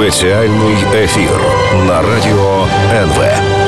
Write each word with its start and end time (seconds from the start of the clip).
Спеціальний 0.00 0.76
ефір 0.94 1.40
на 1.86 2.02
радіо 2.02 2.66
НВ. 2.92 3.59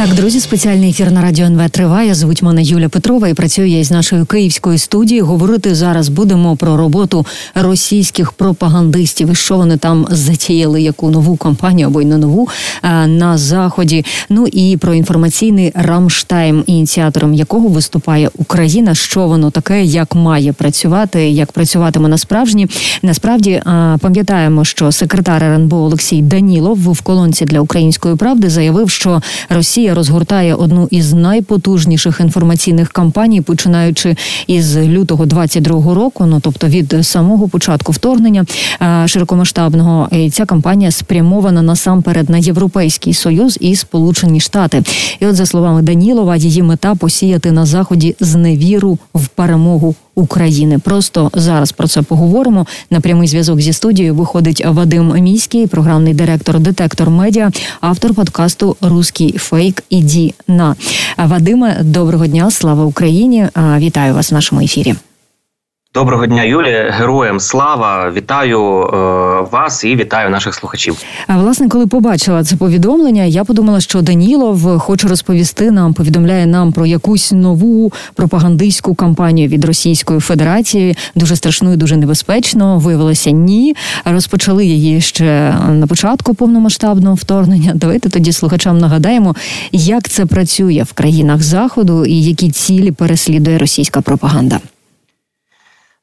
Так, 0.00 0.14
друзі, 0.14 0.40
спеціальний 0.40 0.90
ефір 0.90 1.10
на 1.10 1.22
радіо 1.22 1.46
НВ 1.46 1.70
триває. 1.70 2.14
Звуть 2.14 2.42
мене 2.42 2.62
Юля 2.62 2.88
Петрова 2.88 3.28
і 3.28 3.34
працюю 3.34 3.68
я 3.68 3.78
із 3.78 3.90
нашої 3.90 4.24
київської 4.24 4.78
студії. 4.78 5.20
Говорити 5.20 5.74
зараз 5.74 6.08
будемо 6.08 6.56
про 6.56 6.76
роботу 6.76 7.26
російських 7.54 8.32
пропагандистів 8.32 9.30
і 9.30 9.34
що 9.34 9.56
вони 9.56 9.76
там 9.76 10.06
затіяли, 10.10 10.82
яку 10.82 11.10
нову 11.10 11.36
кампанію 11.36 11.86
або 11.86 12.02
й 12.02 12.04
не 12.04 12.18
нову 12.18 12.48
е, 12.82 13.06
на 13.06 13.38
заході. 13.38 14.04
Ну 14.28 14.46
і 14.46 14.76
про 14.76 14.94
інформаційний 14.94 15.72
Рамштайм, 15.74 16.64
ініціатором 16.66 17.34
якого 17.34 17.68
виступає 17.68 18.30
Україна. 18.38 18.94
Що 18.94 19.26
воно 19.26 19.50
таке, 19.50 19.84
як 19.84 20.14
має 20.14 20.52
працювати, 20.52 21.30
як 21.30 21.52
працюватиме 21.52 22.08
насправжні. 22.08 22.68
Насправді 23.02 23.50
е, 23.50 23.62
пам'ятаємо, 24.00 24.64
що 24.64 24.92
секретар 24.92 25.44
РНБО 25.44 25.76
Олексій 25.76 26.22
Данілов 26.22 26.92
в 26.92 27.00
колонці 27.00 27.44
для 27.44 27.60
української 27.60 28.16
правди 28.16 28.50
заявив, 28.50 28.90
що 28.90 29.22
Росія. 29.50 29.89
Росія 29.90 29.94
розгортає 29.94 30.54
одну 30.54 30.88
із 30.90 31.12
найпотужніших 31.12 32.20
інформаційних 32.20 32.88
кампаній, 32.88 33.40
починаючи 33.40 34.16
із 34.46 34.76
лютого 34.78 35.24
22-го 35.24 35.94
року, 35.94 36.26
ну 36.26 36.40
тобто 36.40 36.66
від 36.66 36.96
самого 37.02 37.48
початку 37.48 37.92
вторгнення 37.92 38.44
е, 38.82 39.08
широкомасштабного. 39.08 40.08
І 40.12 40.30
ця 40.30 40.44
кампанія 40.44 40.90
спрямована 40.90 41.62
насамперед 41.62 42.30
на 42.30 42.38
європейський 42.38 43.14
союз 43.14 43.58
і 43.60 43.76
Сполучені 43.76 44.40
Штати. 44.40 44.82
І, 45.20 45.26
от 45.26 45.36
за 45.36 45.46
словами 45.46 45.82
Данілова, 45.82 46.36
її 46.36 46.62
мета 46.62 46.94
посіяти 46.94 47.52
на 47.52 47.66
заході 47.66 48.16
зневіру 48.20 48.98
в 49.14 49.28
перемогу 49.28 49.94
України. 50.14 50.78
Просто 50.78 51.30
зараз 51.34 51.72
про 51.72 51.88
це 51.88 52.02
поговоримо. 52.02 52.66
На 52.90 53.00
прямий 53.00 53.28
зв'язок 53.28 53.60
зі 53.60 53.72
студією 53.72 54.14
виходить 54.14 54.62
Вадим 54.66 55.12
Міський, 55.22 55.66
програмний 55.66 56.14
директор 56.14 56.60
Детектор 56.60 57.10
Медіа, 57.10 57.50
автор 57.80 58.14
подкасту 58.14 58.76
Руський 58.80 59.32
фейк. 59.38 59.82
Іді 59.90 60.34
на 60.48 60.76
Вадиме. 61.16 61.78
Доброго 61.82 62.26
дня, 62.26 62.50
слава 62.50 62.84
Україні! 62.84 63.48
Вітаю 63.78 64.14
вас 64.14 64.30
в 64.30 64.34
нашому 64.34 64.60
ефірі. 64.60 64.94
Доброго 65.94 66.26
дня, 66.26 66.42
Юлі, 66.42 66.90
героям 66.90 67.40
слава! 67.40 68.10
Вітаю 68.10 68.82
е, 68.82 68.86
вас 69.50 69.84
і 69.84 69.96
вітаю 69.96 70.30
наших 70.30 70.54
слухачів. 70.54 70.96
А 71.26 71.38
власне, 71.38 71.68
коли 71.68 71.86
побачила 71.86 72.44
це 72.44 72.56
повідомлення, 72.56 73.24
я 73.24 73.44
подумала, 73.44 73.80
що 73.80 74.02
Данілов 74.02 74.78
хоче 74.78 75.08
розповісти 75.08 75.70
нам, 75.70 75.94
повідомляє 75.94 76.46
нам 76.46 76.72
про 76.72 76.86
якусь 76.86 77.32
нову 77.32 77.92
пропагандистську 78.14 78.94
кампанію 78.94 79.48
від 79.48 79.64
Російської 79.64 80.20
Федерації. 80.20 80.96
Дуже 81.14 81.36
страшну 81.36 81.72
і 81.72 81.76
дуже 81.76 81.96
небезпечно. 81.96 82.78
Виявилося 82.78 83.30
ні. 83.30 83.76
Розпочали 84.04 84.66
її 84.66 85.00
ще 85.00 85.54
на 85.68 85.86
початку 85.86 86.34
повномасштабного 86.34 87.14
вторгнення. 87.14 87.72
Давайте 87.74 88.10
тоді 88.10 88.32
слухачам 88.32 88.78
нагадаємо, 88.78 89.36
як 89.72 90.08
це 90.08 90.26
працює 90.26 90.84
в 90.88 90.92
країнах 90.92 91.42
заходу 91.42 92.06
і 92.06 92.22
які 92.22 92.50
цілі 92.50 92.92
переслідує 92.92 93.58
російська 93.58 94.00
пропаганда. 94.00 94.60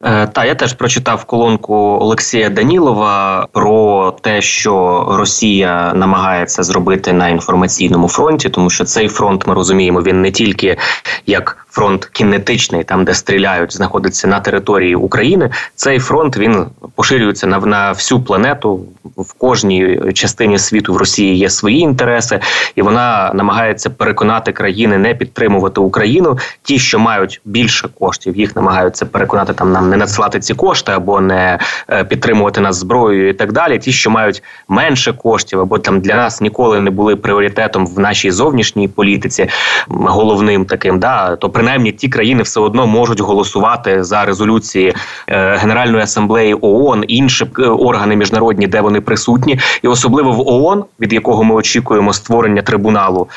Е, 0.04 0.28
та 0.28 0.46
я 0.46 0.56
теж 0.56 0.74
прочитав 0.74 1.26
колонку 1.26 1.74
Олексія 1.76 2.50
Данілова 2.50 3.48
про 3.52 4.12
те, 4.22 4.42
що 4.42 5.06
Росія 5.10 5.94
намагається 5.96 6.64
зробити 6.64 7.14
на 7.14 7.30
інформаційному 7.30 8.08
фронті, 8.08 8.50
тому 8.50 8.70
що 8.70 8.86
цей 8.86 9.08
фронт 9.08 9.48
ми 9.48 9.54
розуміємо, 9.54 10.02
він 10.02 10.22
не 10.22 10.32
тільки 10.32 10.78
як 11.26 11.67
фронт 11.78 12.06
кінетичний, 12.06 12.84
там 12.84 13.06
де 13.06 13.14
стріляють, 13.14 13.76
знаходиться 13.76 14.28
на 14.28 14.40
території 14.40 14.96
України. 14.96 15.50
Цей 15.76 16.00
фронт 16.00 16.38
він 16.38 16.66
поширюється 16.96 17.48
на 17.48 17.60
на 17.60 17.92
всю 17.92 18.22
планету. 18.22 18.80
В 19.18 19.34
кожній 19.34 20.00
частині 20.14 20.60
світу 20.60 20.94
в 20.94 20.98
Росії 20.98 21.38
є 21.38 21.50
свої 21.50 21.80
інтереси, 21.80 22.40
і 22.76 22.82
вона 22.82 23.32
намагається 23.34 23.90
переконати 23.90 24.52
країни 24.52 24.98
не 24.98 25.16
підтримувати 25.16 25.82
Україну. 25.82 26.38
Ті, 26.64 26.80
що 26.80 27.00
мають 27.00 27.42
більше 27.46 27.90
коштів, 28.00 28.38
їх 28.38 28.56
намагаються 28.56 29.06
переконати 29.06 29.54
там 29.54 29.72
нам 29.72 29.90
не 29.90 29.98
надсилати 29.98 30.40
ці 30.40 30.54
кошти 30.54 30.92
або 30.92 31.22
не 31.22 31.60
е, 31.90 32.04
підтримувати 32.04 32.62
нас 32.62 32.76
зброєю 32.76 33.30
і 33.30 33.34
так 33.34 33.52
далі. 33.52 33.80
Ті, 33.80 33.92
що 33.92 34.10
мають 34.10 34.44
менше 34.68 35.14
коштів, 35.14 35.60
або 35.60 35.80
там 35.80 36.02
для 36.02 36.16
нас 36.16 36.42
ніколи 36.42 36.82
не 36.82 36.90
були 36.90 37.16
пріоритетом 37.16 37.88
в 37.88 38.00
нашій 38.00 38.32
зовнішній 38.32 38.88
політиці, 38.88 39.50
головним 39.88 40.66
таким, 40.66 41.00
да 41.00 41.36
то 41.36 41.50
принаймні 41.50 41.67
ті 41.98 42.10
країни 42.10 42.44
все 42.44 42.60
одно 42.60 42.88
можуть 42.88 43.22
голосувати 43.22 44.04
за 44.04 44.26
резолюції 44.26 44.94
е, 45.28 45.58
Генеральної 45.58 46.04
асамблеї 46.04 46.58
ООН, 46.62 47.04
інші 47.08 47.46
е, 47.60 47.62
органи 47.62 48.16
міжнародні, 48.16 48.68
де 48.68 48.82
вони 48.82 49.02
присутні, 49.02 49.60
і 49.84 49.88
особливо 49.88 50.32
в 50.32 50.48
ООН, 50.48 50.84
від 51.00 51.14
якого 51.14 51.44
ми 51.44 51.56
очікуємо 51.56 52.14
створення 52.14 52.62
трибуналу 52.62 53.28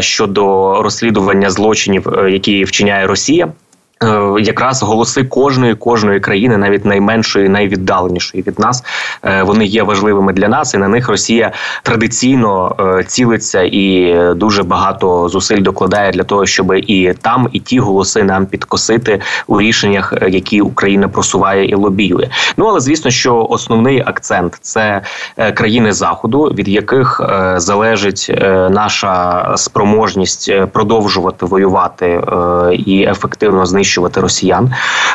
щодо 0.00 0.42
розслідування 0.82 1.50
злочинів, 1.50 2.06
які 2.28 2.64
вчиняє 2.64 3.06
Росія. 3.06 3.48
Е, 4.04 4.40
якраз 4.40 4.82
голоси 4.82 5.24
кожної 5.24 5.74
кожної 5.74 6.20
країни, 6.20 6.56
навіть 6.56 6.84
найменшої, 6.84 7.48
найвіддаленішої 7.48 8.44
від 8.46 8.58
нас, 8.58 8.84
е, 9.24 9.42
вони 9.42 9.64
є 9.64 9.82
важливими 9.82 10.32
для 10.32 10.48
нас, 10.48 10.74
і 10.74 10.78
на 10.78 10.88
них 10.88 11.08
Росія 11.08 11.52
традиційно 11.82 12.76
е, 12.80 13.04
цілиться 13.04 13.62
і 13.62 14.16
дуже 14.34 14.62
багато 14.62 15.28
зусиль 15.28 15.62
докладає 15.62 16.12
для 16.12 16.22
того, 16.22 16.46
щоб 16.46 16.72
і 16.74 17.14
там, 17.22 17.48
і 17.52 17.60
ті 17.60 17.78
голоси 17.78 18.22
нам 18.22 18.46
підкосити 18.46 19.20
у 19.46 19.60
рішеннях, 19.60 20.14
які 20.28 20.60
Україна 20.60 21.08
просуває 21.08 21.66
і 21.66 21.74
лобіює. 21.74 22.28
Ну 22.56 22.66
але 22.66 22.80
звісно, 22.80 23.10
що 23.10 23.46
основний 23.50 24.02
акцент 24.06 24.58
це 24.60 25.02
країни 25.54 25.92
заходу, 25.92 26.42
від 26.42 26.68
яких 26.68 27.20
залежить 27.56 28.32
наша 28.70 29.52
спроможність 29.56 30.52
продовжувати 30.72 31.46
воювати 31.46 32.22
і 32.86 33.02
ефективно 33.02 33.66
знищувати 33.66 33.85
знищувати 33.86 34.20
росіян. 34.20 34.72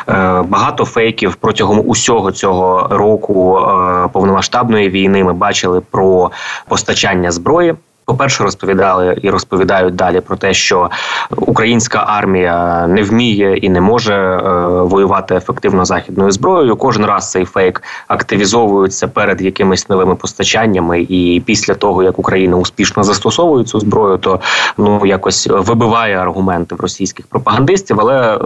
Е, 0.08 0.42
багато 0.48 0.84
фейків 0.84 1.34
протягом 1.34 1.82
усього 1.86 2.32
цього 2.32 2.88
року 2.90 3.58
е, 3.58 4.08
повномасштабної 4.12 4.88
війни 4.88 5.24
ми 5.24 5.32
бачили 5.32 5.80
про 5.90 6.30
постачання 6.68 7.30
зброї. 7.30 7.74
По 8.04 8.14
перше, 8.14 8.44
розповідали 8.44 9.18
і 9.22 9.30
розповідають 9.30 9.94
далі 9.94 10.20
про 10.20 10.36
те, 10.36 10.54
що 10.54 10.90
українська 11.36 12.04
армія 12.06 12.86
не 12.86 13.02
вміє 13.02 13.56
і 13.56 13.68
не 13.68 13.80
може 13.80 14.14
е, 14.14 14.40
воювати 14.82 15.34
ефективно 15.34 15.84
західною 15.84 16.30
зброєю. 16.30 16.76
Кожен 16.76 17.04
раз 17.04 17.30
цей 17.30 17.44
фейк 17.44 17.82
активізовується 18.08 19.08
перед 19.08 19.40
якимись 19.40 19.88
новими 19.88 20.14
постачаннями, 20.14 21.00
і 21.00 21.42
після 21.46 21.74
того 21.74 22.02
як 22.02 22.18
Україна 22.18 22.56
успішно 22.56 23.02
застосовує 23.02 23.64
цю 23.64 23.80
зброю, 23.80 24.18
то 24.18 24.40
ну 24.78 25.06
якось 25.06 25.46
вибиває 25.46 26.16
аргументи 26.16 26.74
в 26.74 26.80
російських 26.80 27.26
пропагандистів. 27.26 28.00
Але 28.00 28.34
е, 28.34 28.38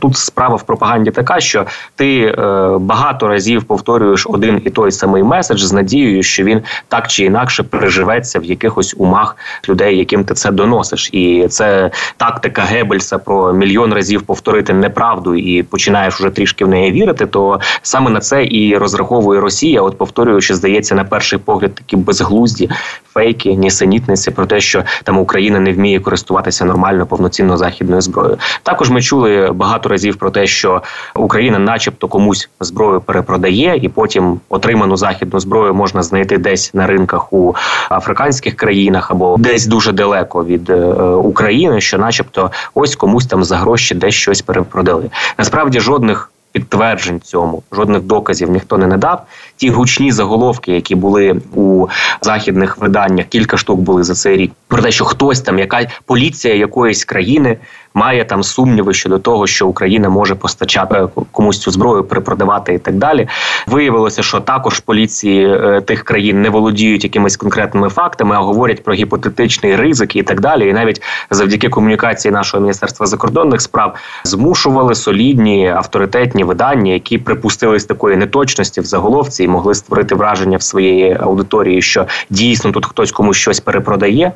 тут 0.00 0.16
справа 0.16 0.56
в 0.56 0.62
пропаганді 0.62 1.10
така, 1.10 1.40
що 1.40 1.66
ти 1.96 2.20
е, 2.22 2.34
багато 2.80 3.28
разів 3.28 3.64
повторюєш 3.64 4.26
один 4.26 4.62
і 4.64 4.70
той 4.70 4.92
самий 4.92 5.22
меседж 5.22 5.62
з 5.62 5.72
надією, 5.72 6.22
що 6.22 6.44
він 6.44 6.62
так 6.88 7.08
чи 7.08 7.24
інакше 7.24 7.62
переживеться 7.62 8.38
в 8.38 8.44
якихось 8.44 8.79
якихось 8.80 8.94
умах 8.98 9.36
людей, 9.68 9.98
яким 9.98 10.24
ти 10.24 10.34
це 10.34 10.50
доносиш, 10.50 11.10
і 11.12 11.46
це 11.48 11.90
тактика 12.16 12.62
Геббельса 12.62 13.18
про 13.18 13.52
мільйон 13.52 13.92
разів 13.92 14.22
повторити 14.22 14.72
неправду 14.72 15.34
і 15.34 15.62
починаєш 15.62 16.20
уже 16.20 16.30
трішки 16.30 16.64
в 16.64 16.68
неї 16.68 16.92
вірити. 16.92 17.26
То 17.26 17.60
саме 17.82 18.10
на 18.10 18.20
це 18.20 18.44
і 18.44 18.76
розраховує 18.76 19.40
Росія. 19.40 19.82
От 19.82 19.98
повторюючи, 19.98 20.54
здається, 20.54 20.94
на 20.94 21.04
перший 21.04 21.38
погляд 21.38 21.74
такі 21.74 21.96
безглузді 21.96 22.68
фейки, 23.14 23.54
нісенітниці 23.54 24.30
про 24.30 24.46
те, 24.46 24.60
що 24.60 24.84
там 25.04 25.18
Україна 25.18 25.60
не 25.60 25.72
вміє 25.72 26.00
користуватися 26.00 26.64
нормально 26.64 27.06
повноцінно 27.06 27.56
західною 27.56 28.00
зброєю. 28.00 28.38
Також 28.62 28.90
ми 28.90 29.02
чули 29.02 29.50
багато 29.54 29.88
разів 29.88 30.16
про 30.16 30.30
те, 30.30 30.46
що 30.46 30.82
Україна, 31.14 31.58
начебто, 31.58 32.08
комусь 32.08 32.48
зброю 32.60 33.00
перепродає, 33.00 33.78
і 33.82 33.88
потім 33.88 34.40
отриману 34.48 34.96
західну 34.96 35.40
зброю 35.40 35.74
можна 35.74 36.02
знайти 36.02 36.38
десь 36.38 36.74
на 36.74 36.86
ринках 36.86 37.32
у 37.32 37.54
африканських 37.90 38.56
країнах 38.56 39.10
або 39.10 39.36
десь 39.38 39.66
дуже 39.66 39.92
далеко 39.92 40.44
від 40.44 40.70
е, 40.70 40.84
України, 41.04 41.80
що, 41.80 41.98
начебто, 41.98 42.50
ось 42.74 42.96
комусь 42.96 43.26
там 43.26 43.44
за 43.44 43.56
гроші 43.56 43.94
десь 43.94 44.14
щось 44.14 44.42
перепродали. 44.42 45.10
Насправді 45.38 45.80
жодних. 45.80 46.30
Підтверджень 46.52 47.20
цьому 47.20 47.62
жодних 47.72 48.02
доказів 48.02 48.50
ніхто 48.50 48.78
не 48.78 48.86
надав. 48.86 49.22
Ті 49.60 49.70
гучні 49.70 50.12
заголовки, 50.12 50.72
які 50.72 50.94
були 50.94 51.40
у 51.54 51.86
західних 52.20 52.78
виданнях, 52.78 53.26
кілька 53.26 53.56
штук 53.56 53.80
були 53.80 54.02
за 54.02 54.14
цей 54.14 54.36
рік. 54.36 54.52
Про 54.68 54.82
те, 54.82 54.90
що 54.90 55.04
хтось 55.04 55.40
там, 55.40 55.58
яка 55.58 55.86
поліція 56.06 56.54
якоїсь 56.54 57.04
країни 57.04 57.58
має 57.94 58.24
там 58.24 58.42
сумніви 58.42 58.94
щодо 58.94 59.18
того, 59.18 59.46
що 59.46 59.66
Україна 59.66 60.08
може 60.08 60.34
постачати 60.34 60.94
е, 60.94 61.08
комусь 61.32 61.58
цю 61.58 61.70
зброю, 61.70 62.04
перепродавати 62.04 62.74
і 62.74 62.78
так 62.78 62.94
далі. 62.94 63.28
Виявилося, 63.66 64.22
що 64.22 64.40
також 64.40 64.80
поліції 64.80 65.46
е, 65.46 65.80
тих 65.80 66.02
країн 66.02 66.42
не 66.42 66.50
володіють 66.50 67.04
якимись 67.04 67.36
конкретними 67.36 67.88
фактами, 67.88 68.36
а 68.36 68.38
говорять 68.38 68.84
про 68.84 68.94
гіпотетичний 68.94 69.76
ризик 69.76 70.16
і 70.16 70.22
так 70.22 70.40
далі. 70.40 70.68
І 70.68 70.72
навіть 70.72 71.02
завдяки 71.30 71.68
комунікації 71.68 72.32
нашого 72.32 72.60
міністерства 72.60 73.06
закордонних 73.06 73.60
справ 73.60 73.94
змушували 74.24 74.94
солідні 74.94 75.68
авторитетні 75.68 76.44
видання, 76.44 76.92
які 76.92 77.18
припустились 77.18 77.84
такої 77.84 78.16
неточності 78.16 78.80
в 78.80 78.84
заголовці 78.84 79.49
могли 79.50 79.74
створити 79.74 80.14
враження 80.14 80.56
в 80.56 80.62
своєї 80.62 81.16
аудиторії, 81.20 81.82
що 81.82 82.06
дійсно 82.30 82.72
тут 82.72 82.86
хтось 82.86 83.12
комусь 83.12 83.36
щось 83.36 83.60
перепродає. 83.60 84.32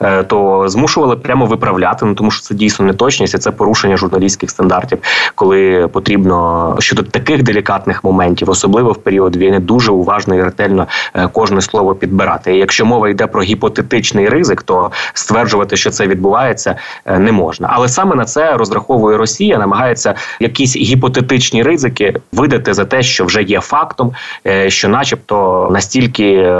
Е, 0.00 0.22
то 0.22 0.68
змушували 0.68 1.16
прямо 1.16 1.46
виправляти, 1.46 2.06
ну 2.06 2.14
тому 2.14 2.30
що 2.30 2.42
це 2.42 2.54
дійсно 2.54 2.86
неточність, 2.86 3.34
і 3.34 3.38
це 3.38 3.50
порушення 3.50 3.96
журналістських 3.96 4.50
стандартів, 4.50 4.98
коли 5.34 5.88
потрібно 5.92 6.76
щодо 6.78 7.02
таких 7.02 7.42
делікатних 7.42 8.04
моментів, 8.04 8.50
особливо 8.50 8.92
в 8.92 8.96
період 8.96 9.36
війни, 9.36 9.58
дуже 9.60 9.92
уважно 9.92 10.34
і 10.34 10.42
ретельно 10.42 10.86
е, 11.14 11.28
кожне 11.32 11.60
слово 11.60 11.94
підбирати. 11.94 12.56
І 12.56 12.58
Якщо 12.58 12.86
мова 12.86 13.08
йде 13.08 13.26
про 13.26 13.42
гіпотетичний 13.42 14.28
ризик, 14.28 14.62
то 14.62 14.90
стверджувати, 15.14 15.76
що 15.76 15.90
це 15.90 16.06
відбувається, 16.06 16.76
е, 17.04 17.18
не 17.18 17.32
можна. 17.32 17.68
Але 17.72 17.88
саме 17.88 18.16
на 18.16 18.24
це 18.24 18.56
розраховує 18.56 19.18
Росія, 19.18 19.58
намагається 19.58 20.14
якісь 20.40 20.76
гіпотетичні 20.76 21.62
ризики 21.62 22.14
видати 22.32 22.74
за 22.74 22.84
те, 22.84 23.02
що 23.02 23.24
вже 23.24 23.42
є 23.42 23.60
фактом, 23.60 24.12
що, 24.68 24.88
начебто, 24.88 25.68
настільки 25.72 26.54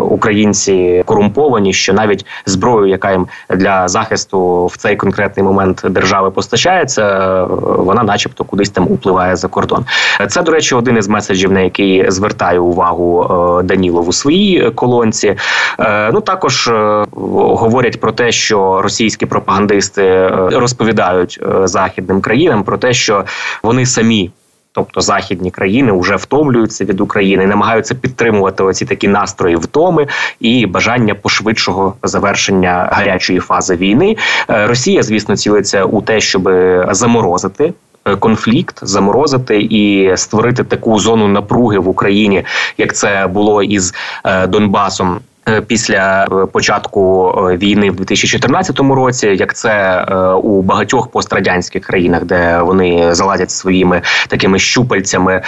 українці 0.00 1.02
корумповані, 1.06 1.72
що 1.72 1.92
навіть 1.92 2.26
зброю, 2.54 2.86
яка 2.86 3.12
їм 3.12 3.26
для 3.50 3.88
захисту 3.88 4.66
в 4.66 4.76
цей 4.76 4.96
конкретний 4.96 5.44
момент 5.44 5.82
держави 5.90 6.30
постачається, 6.30 7.44
вона, 7.60 8.02
начебто, 8.02 8.44
кудись 8.44 8.70
там 8.70 8.86
upливає 8.86 9.36
за 9.36 9.48
кордон. 9.48 9.84
Це 10.28 10.42
до 10.42 10.52
речі, 10.52 10.74
один 10.74 10.96
із 10.96 11.08
меседжів, 11.08 11.52
на 11.52 11.60
який 11.60 12.10
звертає 12.10 12.58
увагу 12.58 13.22
е, 13.60 13.62
Данілов 13.62 14.08
у 14.08 14.12
своїй 14.12 14.70
колонці. 14.70 15.36
Е, 15.80 16.10
ну 16.12 16.20
також 16.20 16.68
е, 16.68 17.04
говорять 17.12 18.00
про 18.00 18.12
те, 18.12 18.32
що 18.32 18.82
російські 18.82 19.26
пропагандисти 19.26 20.28
розповідають 20.52 21.40
західним 21.64 22.20
країнам 22.20 22.62
про 22.64 22.78
те, 22.78 22.92
що 22.92 23.24
вони 23.62 23.86
самі 23.86 24.30
тобто 24.74 25.00
західні 25.00 25.50
країни 25.50 25.92
вже 25.92 26.16
втомлюються 26.16 26.84
від 26.84 27.00
України, 27.00 27.46
намагаються 27.46 27.94
підтримувати 27.94 28.62
оці 28.62 28.84
такі 28.84 29.08
настрої 29.08 29.56
втоми 29.56 30.06
і 30.40 30.66
бажання 30.66 31.14
пошвидшого 31.14 31.94
завершення 32.02 32.88
гарячої 32.92 33.40
фази 33.40 33.76
війни. 33.76 34.16
Е, 34.50 34.66
Росія, 34.66 35.02
звісно, 35.02 35.36
цілиться 35.36 35.84
у 35.84 36.02
те, 36.02 36.20
щоб 36.20 36.50
заморозити. 36.90 37.72
Е, 38.04 38.16
конфлікт 38.16 38.78
заморозити 38.82 39.60
і 39.60 40.12
створити 40.16 40.64
таку 40.64 40.98
зону 40.98 41.28
напруги 41.28 41.78
в 41.78 41.88
Україні, 41.88 42.44
як 42.78 42.94
це 42.94 43.26
було 43.26 43.62
із 43.62 43.94
е, 44.24 44.46
Донбасом 44.46 45.20
після 45.66 46.24
е, 46.24 46.46
початку 46.46 47.34
е, 47.50 47.56
війни 47.56 47.90
в 47.90 47.96
2014 47.96 48.80
році, 48.80 49.26
як 49.26 49.54
це 49.54 50.04
у 50.42 50.62
багатьох 50.62 51.08
пострадянських 51.08 51.82
країнах, 51.82 52.24
де 52.24 52.60
вони 52.62 53.14
залазять 53.14 53.50
своїми 53.50 54.02
такими 54.28 54.58
щупальцями 54.58 55.42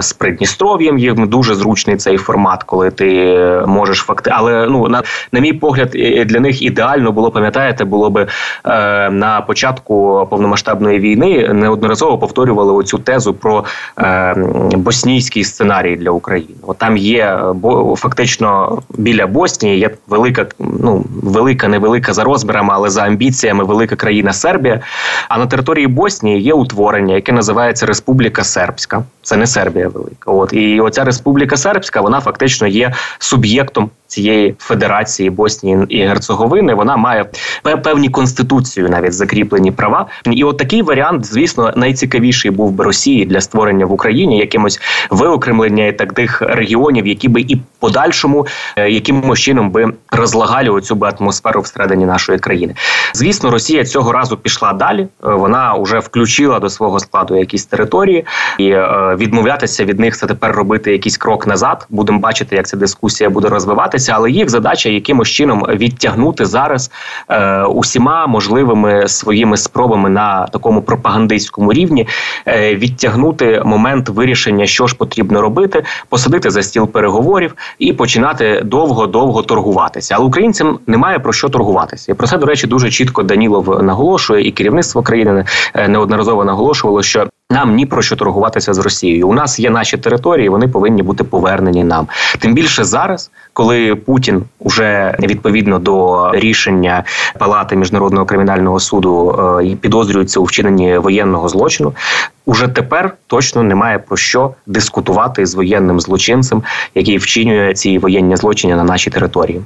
з 0.00 0.12
Придністров'ям, 0.12 0.98
їм 0.98 1.28
дуже 1.28 1.54
зручний 1.54 1.96
цей 1.96 2.16
формат, 2.16 2.62
коли 2.62 2.90
ти 2.90 3.38
можеш 3.66 3.98
факти. 3.98 4.30
Але 4.34 4.66
ну 4.66 4.88
на 4.88 5.02
на 5.32 5.40
мій 5.40 5.52
погляд, 5.52 5.90
для 6.26 6.40
них 6.40 6.62
ідеально 6.62 7.12
було 7.12 7.30
пам'ятаєте, 7.30 7.84
було 7.84 8.10
би 8.10 8.26
на 9.10 9.44
початку 9.46 10.26
повномасштабної 10.30 10.98
війни 10.98 11.48
неодноразово 11.52 12.18
повторювали 12.18 12.72
оцю 12.72 12.98
тезу 12.98 13.34
про 13.34 13.64
боснійський 14.76 15.44
сценарій 15.44 15.96
для 15.96 16.10
України. 16.10 16.54
От 16.62 16.78
там 16.78 16.96
є 16.96 17.40
бо 17.54 17.96
фактично 17.96 18.78
біля 18.98 19.23
біля 19.24 19.32
Боснії 19.32 19.78
є 19.78 19.90
велика, 20.08 20.46
ну 20.58 21.04
велика, 21.22 21.68
невелика 21.68 22.12
за 22.12 22.24
розмірами, 22.24 22.70
але 22.72 22.90
за 22.90 23.02
амбіціями 23.02 23.64
велика 23.64 23.96
країна 23.96 24.32
Сербія. 24.32 24.80
А 25.28 25.38
на 25.38 25.46
території 25.46 25.86
Боснії 25.86 26.42
є 26.42 26.52
утворення, 26.52 27.14
яке 27.14 27.32
називається 27.32 27.86
Республіка 27.86 28.44
Сербська. 28.44 29.04
Це 29.22 29.36
не 29.36 29.46
Сербія 29.46 29.88
велика. 29.88 30.30
От 30.30 30.52
і 30.52 30.80
оця 30.80 31.04
Республіка 31.04 31.56
Сербська, 31.56 32.00
вона 32.00 32.20
фактично 32.20 32.66
є 32.66 32.92
суб'єктом 33.18 33.90
цієї 34.14 34.54
федерації 34.58 35.30
Боснії 35.30 35.78
і 35.88 36.06
Герцеговини. 36.06 36.74
Вона 36.74 36.96
має 36.96 37.24
певні 37.82 38.08
конституцію, 38.08 38.88
навіть 38.88 39.12
закріплені 39.12 39.70
права. 39.72 40.06
І 40.30 40.44
от 40.44 40.58
такий 40.58 40.82
варіант, 40.82 41.24
звісно, 41.26 41.72
найцікавіший 41.76 42.50
був 42.50 42.70
би 42.72 42.84
Росії 42.84 43.26
для 43.26 43.40
створення 43.40 43.86
в 43.86 43.92
Україні 43.92 44.38
якимось 44.38 44.80
виокремлення 45.10 45.92
таких 45.92 46.42
регіонів, 46.42 47.06
які 47.06 47.28
би 47.28 47.40
і 47.40 47.56
подальшому 47.80 48.46
е, 48.76 48.90
якимось 48.90 49.40
чином 49.40 49.70
би 49.70 49.92
розлагали 50.10 50.68
оцю 50.68 50.94
би 50.94 51.12
атмосферу 51.18 51.60
всередині 51.60 52.06
нашої 52.06 52.38
країни. 52.38 52.74
Звісно, 53.14 53.50
Росія 53.50 53.84
цього 53.84 54.12
разу 54.12 54.36
пішла 54.36 54.72
далі. 54.72 55.00
Е, 55.02 55.08
вона 55.20 55.74
вже 55.74 55.98
включила 55.98 56.60
до 56.60 56.70
свого 56.70 57.00
складу 57.00 57.36
якісь 57.36 57.66
території, 57.66 58.24
і 58.58 58.68
е, 58.70 59.16
відмовлятися 59.18 59.84
від 59.84 60.00
них 60.00 60.16
це 60.16 60.26
тепер 60.26 60.52
робити 60.52 60.92
якийсь 60.92 61.16
крок 61.16 61.46
назад. 61.46 61.86
Будемо 61.90 62.18
бачити, 62.18 62.56
як 62.56 62.66
ця 62.66 62.76
дискусія 62.76 63.30
буде 63.30 63.48
розвиватися, 63.48 64.03
але 64.12 64.30
їх 64.30 64.50
задача 64.50 64.88
якимось 64.88 65.28
чином 65.28 65.66
відтягнути 65.68 66.46
зараз 66.46 66.90
е, 67.28 67.62
усіма 67.62 68.26
можливими 68.26 69.08
своїми 69.08 69.56
спробами 69.56 70.10
на 70.10 70.46
такому 70.46 70.82
пропагандистському 70.82 71.72
рівні, 71.72 72.08
е, 72.46 72.74
відтягнути 72.74 73.62
момент 73.64 74.08
вирішення, 74.08 74.66
що 74.66 74.86
ж 74.86 74.96
потрібно 74.96 75.40
робити, 75.40 75.84
посадити 76.08 76.50
за 76.50 76.62
стіл 76.62 76.88
переговорів 76.88 77.54
і 77.78 77.92
починати 77.92 78.62
довго-довго 78.64 79.42
торгуватися. 79.42 80.14
Але 80.18 80.26
українцям 80.26 80.78
немає 80.86 81.18
про 81.18 81.32
що 81.32 81.48
торгуватися. 81.48 82.12
І 82.12 82.14
про 82.14 82.26
це 82.26 82.38
до 82.38 82.46
речі 82.46 82.66
дуже 82.66 82.90
чітко 82.90 83.22
Данілов 83.22 83.82
наголошує, 83.82 84.48
і 84.48 84.52
керівництво 84.52 85.02
країни 85.02 85.44
е, 85.74 85.88
неодноразово 85.88 86.44
наголошувало, 86.44 87.02
що 87.02 87.26
нам 87.50 87.74
ні 87.74 87.86
про 87.86 88.02
що 88.02 88.16
торгуватися 88.16 88.74
з 88.74 88.78
Росією. 88.78 89.28
У 89.28 89.32
нас 89.32 89.58
є 89.58 89.70
наші 89.70 89.96
території, 89.96 90.48
вони 90.48 90.68
повинні 90.68 91.02
бути 91.02 91.24
повернені 91.24 91.84
нам. 91.84 92.08
Тим 92.38 92.54
більше 92.54 92.84
зараз, 92.84 93.30
коли 93.52 93.94
Путін 93.94 94.42
уже 94.58 95.16
відповідно 95.22 95.78
до 95.78 96.30
рішення 96.34 97.04
Палати 97.38 97.76
міжнародного 97.76 98.26
кримінального 98.26 98.80
суду 98.80 99.38
е, 99.62 99.76
підозрюється 99.76 100.40
у 100.40 100.44
вчиненні 100.44 100.98
воєнного 100.98 101.48
злочину, 101.48 101.92
уже 102.46 102.68
тепер 102.68 103.16
точно 103.26 103.62
немає 103.62 103.98
про 103.98 104.16
що 104.16 104.54
дискутувати 104.66 105.46
з 105.46 105.54
воєнним 105.54 106.00
злочинцем, 106.00 106.62
який 106.94 107.18
вчинює 107.18 107.74
ці 107.74 107.98
воєнні 107.98 108.36
злочини 108.36 108.76
на 108.76 108.84
нашій 108.84 109.10
території. 109.10 109.60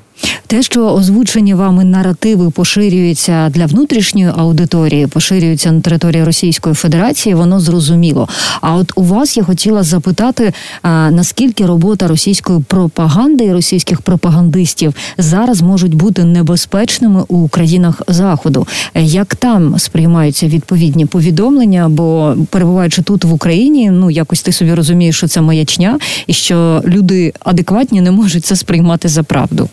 Те, 0.47 0.63
що 0.63 0.87
озвучені 0.87 1.55
вами 1.55 1.85
наративи 1.85 2.51
поширюються 2.51 3.49
для 3.49 3.67
внутрішньої 3.67 4.33
аудиторії, 4.37 5.07
поширюються 5.07 5.73
на 5.73 5.81
території 5.81 6.25
Російської 6.25 6.75
Федерації, 6.75 7.35
воно 7.35 7.61
зрозуміло. 7.61 8.29
А 8.61 8.75
от 8.75 8.93
у 8.95 9.03
вас 9.03 9.37
я 9.37 9.45
хотіла 9.45 9.83
запитати, 9.83 10.53
а, 10.83 11.11
наскільки 11.11 11.67
робота 11.67 12.09
російської 12.09 12.61
пропаганди 12.69 13.45
і 13.45 13.53
російських 13.53 14.01
пропагандистів 14.01 14.95
зараз 15.19 15.63
можуть 15.63 15.95
бути 15.95 16.25
небезпечними 16.25 17.25
у 17.29 17.49
країнах 17.49 18.03
заходу, 18.09 18.67
як 18.95 19.35
там 19.35 19.79
сприймаються 19.79 20.47
відповідні 20.47 21.07
повідомлення? 21.07 21.89
Бо 21.89 22.35
перебуваючи 22.69 23.03
тут 23.03 23.25
в 23.25 23.33
Україні, 23.33 23.91
ну 23.91 24.11
якось 24.11 24.43
ти 24.43 24.53
собі 24.53 24.75
розумієш, 24.75 25.17
що 25.17 25.29
це 25.29 25.41
маячня, 25.41 25.99
і 26.27 26.33
що 26.33 26.83
люди 26.87 27.33
адекватні 27.41 28.01
не 28.01 28.11
можуть 28.11 28.45
це 28.45 28.57
сприймати 28.57 29.09
за 29.09 29.23
правду. 29.23 29.69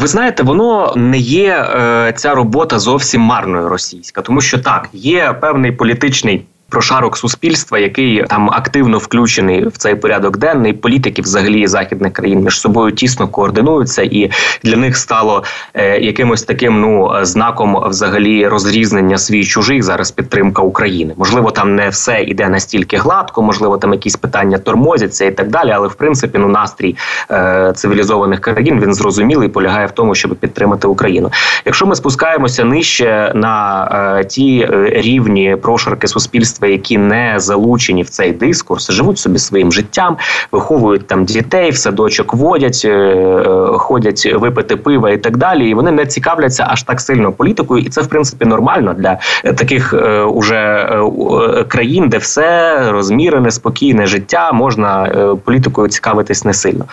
Ви 0.00 0.06
знаєте, 0.06 0.42
воно 0.42 0.92
не 0.96 1.18
є 1.18 1.48
е, 1.50 2.12
ця 2.16 2.34
робота 2.34 2.78
зовсім 2.78 3.20
марною 3.20 3.68
російська, 3.68 4.22
тому 4.22 4.40
що 4.40 4.58
так 4.58 4.88
є 4.92 5.32
певний 5.40 5.72
політичний 5.72 6.44
прошарок 6.68 7.16
суспільства, 7.16 7.78
який 7.78 8.22
там 8.22 8.50
активно 8.50 8.98
включений 8.98 9.66
в 9.66 9.76
цей 9.76 9.94
порядок 9.94 10.36
денний. 10.36 10.72
Політики, 10.72 11.22
взагалі, 11.22 11.66
західних 11.66 12.12
країн 12.12 12.40
між 12.40 12.60
собою 12.60 12.92
тісно 12.92 13.28
координуються, 13.28 14.02
і 14.02 14.30
для 14.62 14.76
них 14.76 14.96
стало 14.96 15.44
е, 15.74 15.98
якимось 16.00 16.42
таким 16.42 16.80
ну 16.80 17.12
знаком 17.22 17.84
взагалі 17.88 18.48
розрізнення 18.48 19.18
свій 19.18 19.44
чужих 19.44 19.82
зараз 19.82 20.10
підтримка 20.10 20.62
України. 20.62 21.14
Можливо, 21.16 21.50
там 21.50 21.74
не 21.74 21.88
все 21.88 22.22
іде 22.22 22.48
настільки 22.48 22.96
гладко, 22.96 23.42
можливо, 23.42 23.78
там 23.78 23.92
якісь 23.92 24.16
питання 24.16 24.58
тормозяться 24.58 25.24
і 25.24 25.30
так 25.30 25.48
далі. 25.48 25.70
Але 25.70 25.88
в 25.88 25.94
принципі, 25.94 26.38
ну 26.38 26.48
настрій 26.48 26.96
е, 27.30 27.72
цивілізованих 27.76 28.40
країн 28.40 28.80
він 28.80 28.94
зрозумілий, 28.94 29.48
полягає 29.48 29.86
в 29.86 29.90
тому, 29.90 30.14
щоб 30.14 30.34
підтримати 30.34 30.88
Україну. 30.88 31.30
Якщо 31.64 31.86
ми 31.86 31.94
спускаємося 31.94 32.64
нижче 32.64 33.32
на 33.34 33.84
е, 34.20 34.24
ті 34.24 34.68
е, 34.72 34.90
рівні 34.90 35.56
прошарки 35.62 36.08
суспільства 36.08 36.53
суспільства, 36.54 36.68
які 36.68 36.98
не 36.98 37.34
залучені 37.36 38.02
в 38.02 38.08
цей 38.08 38.32
дискурс, 38.32 38.90
живуть 38.90 39.18
собі 39.18 39.38
своїм 39.38 39.72
життям, 39.72 40.16
виховують 40.52 41.06
там 41.06 41.24
дітей, 41.24 41.70
в 41.70 41.76
садочок 41.76 42.34
водять, 42.34 42.82
е, 42.84 43.44
ходять 43.72 44.34
випити 44.34 44.76
пива 44.76 45.10
і 45.10 45.18
так 45.18 45.36
далі. 45.36 45.70
І 45.70 45.74
вони 45.74 45.90
не 45.90 46.06
цікавляться 46.06 46.66
аж 46.68 46.82
так 46.82 47.00
сильно 47.00 47.32
політикою, 47.32 47.84
і 47.84 47.88
це 47.88 48.02
в 48.02 48.06
принципі 48.06 48.44
нормально 48.44 48.94
для 48.94 49.18
таких 49.54 49.94
е, 49.94 50.22
уже 50.22 50.54
е, 50.54 51.64
країн, 51.64 52.08
де 52.08 52.18
все 52.18 52.78
розмірене, 52.92 53.50
спокійне 53.50 54.06
життя 54.06 54.52
можна 54.52 55.08
політикою 55.44 55.88
цікавитись 55.88 56.44
не 56.44 56.54
сильно. 56.54 56.84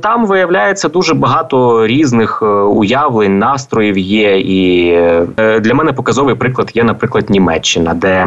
Там 0.00 0.26
виявляється 0.26 0.88
дуже 0.88 1.14
багато 1.14 1.86
різних 1.86 2.42
уявлень, 2.70 3.38
настроїв 3.38 3.98
є. 3.98 4.38
І 4.38 4.92
для 5.36 5.74
мене 5.74 5.92
показовий 5.92 6.34
приклад 6.34 6.70
є, 6.74 6.84
наприклад, 6.84 7.30
Німеччина, 7.30 7.94
де 7.94 8.26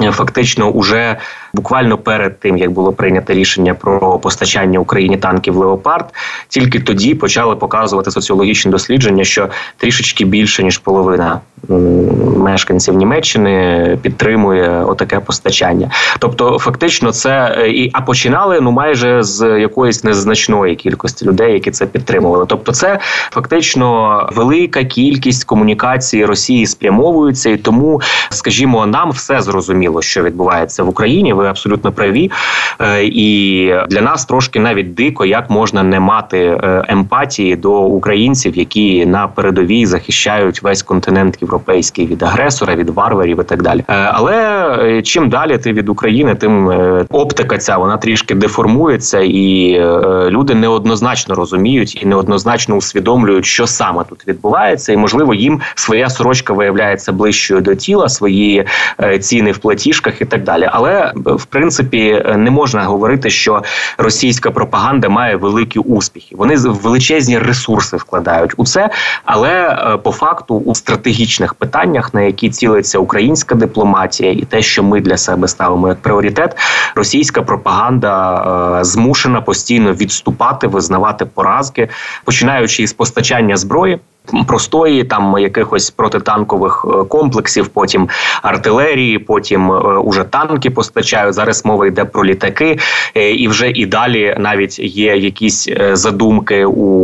Фактично, 0.00 0.70
уже 0.70 1.18
буквально 1.52 1.98
перед 1.98 2.40
тим 2.40 2.56
як 2.56 2.70
було 2.70 2.92
прийнято 2.92 3.32
рішення 3.32 3.74
про 3.74 4.18
постачання 4.18 4.78
Україні 4.78 5.16
танків 5.16 5.56
Леопард, 5.56 6.14
тільки 6.48 6.80
тоді 6.80 7.14
почали 7.14 7.56
показувати 7.56 8.10
соціологічні 8.10 8.70
дослідження, 8.70 9.24
що 9.24 9.48
трішечки 9.76 10.24
більше 10.24 10.62
ніж 10.62 10.78
половина 10.78 11.40
мешканців 12.38 12.94
Німеччини 12.94 13.98
підтримує 14.02 14.84
отаке 14.84 15.20
постачання. 15.20 15.90
Тобто, 16.18 16.58
фактично, 16.58 17.12
це 17.12 17.56
е, 17.58 17.70
і 17.70 17.90
а 17.92 18.00
починали 18.00 18.60
ну 18.60 18.70
майже 18.70 19.22
з 19.22 19.60
якоїсь 19.60 20.04
незначної 20.04 20.76
кількості 20.76 21.24
людей, 21.24 21.52
які 21.52 21.70
це 21.70 21.86
підтримували. 21.86 22.46
Тобто, 22.48 22.72
це 22.72 22.98
фактично 23.30 24.28
велика 24.32 24.84
кількість 24.84 25.44
комунікації 25.44 26.24
Росії 26.24 26.66
спрямовується, 26.66 27.50
і 27.50 27.56
тому, 27.56 28.00
скажімо, 28.30 28.86
нам 28.86 29.10
все 29.10 29.42
зрозуміло, 29.42 29.83
що 30.00 30.22
відбувається 30.22 30.82
в 30.82 30.88
Україні. 30.88 31.32
Ви 31.32 31.48
абсолютно 31.48 31.92
праві, 31.92 32.30
е, 32.80 33.04
і 33.04 33.66
для 33.88 34.00
нас 34.00 34.24
трошки 34.24 34.60
навіть 34.60 34.94
дико, 34.94 35.24
як 35.24 35.50
можна 35.50 35.82
не 35.82 36.00
мати 36.00 36.38
е, 36.38 36.84
емпатії 36.88 37.56
до 37.56 37.80
українців, 37.80 38.56
які 38.56 39.06
на 39.06 39.28
передовій 39.28 39.86
захищають 39.86 40.62
весь 40.62 40.82
континент 40.82 41.38
європейський 41.42 42.06
від 42.06 42.22
агресора, 42.22 42.74
від 42.74 42.90
варварів 42.90 43.40
і 43.40 43.44
так 43.44 43.62
далі. 43.62 43.84
Е, 43.88 43.94
але 44.12 45.02
чим 45.02 45.28
далі 45.28 45.58
ти 45.58 45.72
від 45.72 45.88
України, 45.88 46.34
тим 46.34 46.72
оптика 47.10 47.58
ця 47.58 47.76
вона 47.76 47.96
трішки 47.96 48.34
деформується, 48.34 49.20
і 49.20 49.80
люди 50.30 50.54
неоднозначно 50.54 51.34
розуміють 51.34 52.02
і 52.02 52.06
неоднозначно 52.06 52.76
усвідомлюють, 52.76 53.44
що 53.44 53.66
саме 53.66 54.04
тут 54.08 54.28
відбувається, 54.28 54.92
і 54.92 54.96
можливо 54.96 55.34
їм 55.34 55.60
своя 55.74 56.10
сорочка 56.10 56.52
виявляється 56.52 57.12
ближчою 57.12 57.60
до 57.60 57.74
тіла, 57.74 58.08
свої 58.08 58.64
ціни 59.20 59.52
в 59.52 59.58
платіжках 59.74 60.20
і 60.20 60.24
так 60.24 60.42
далі. 60.42 60.68
Але 60.72 61.12
в 61.14 61.44
принципі 61.44 62.22
не 62.36 62.50
можна 62.50 62.84
говорити, 62.84 63.30
що 63.30 63.62
російська 63.98 64.50
пропаганда 64.50 65.08
має 65.08 65.36
великі 65.36 65.80
успіхи. 65.80 66.36
Вони 66.36 66.56
величезні 66.56 67.38
ресурси 67.38 67.96
вкладають 67.96 68.52
у 68.56 68.64
це, 68.64 68.90
але 69.24 69.76
по 70.02 70.12
факту 70.12 70.54
у 70.54 70.74
стратегічних 70.74 71.54
питаннях, 71.54 72.14
на 72.14 72.20
які 72.22 72.50
цілиться 72.50 72.98
українська 72.98 73.54
дипломатія, 73.54 74.32
і 74.32 74.42
те, 74.42 74.62
що 74.62 74.82
ми 74.82 75.00
для 75.00 75.16
себе 75.16 75.48
ставимо 75.48 75.88
як 75.88 75.98
пріоритет, 76.02 76.56
російська 76.94 77.42
пропаганда 77.42 78.80
е, 78.80 78.84
змушена 78.84 79.40
постійно 79.40 79.92
відступати, 79.92 80.66
визнавати 80.66 81.24
поразки, 81.24 81.88
починаючи 82.24 82.82
із 82.82 82.92
постачання 82.92 83.56
зброї 83.56 83.98
простої, 84.46 85.04
там 85.04 85.38
якихось 85.38 85.90
протитанкових 85.90 86.86
е, 86.88 87.04
комплексів, 87.04 87.68
потім 87.68 88.08
артилерії, 88.42 89.18
потім 89.18 89.72
е, 89.72 89.74
уже 89.98 90.24
танки 90.24 90.70
постачають. 90.70 91.34
Зараз 91.34 91.64
мова 91.64 91.86
йде 91.86 92.04
про 92.04 92.24
літаки, 92.24 92.78
е, 93.14 93.30
і 93.30 93.48
вже 93.48 93.70
і 93.70 93.86
далі 93.86 94.36
навіть 94.38 94.78
є 94.78 95.16
якісь 95.16 95.68
задумки 95.92 96.64
у 96.64 96.94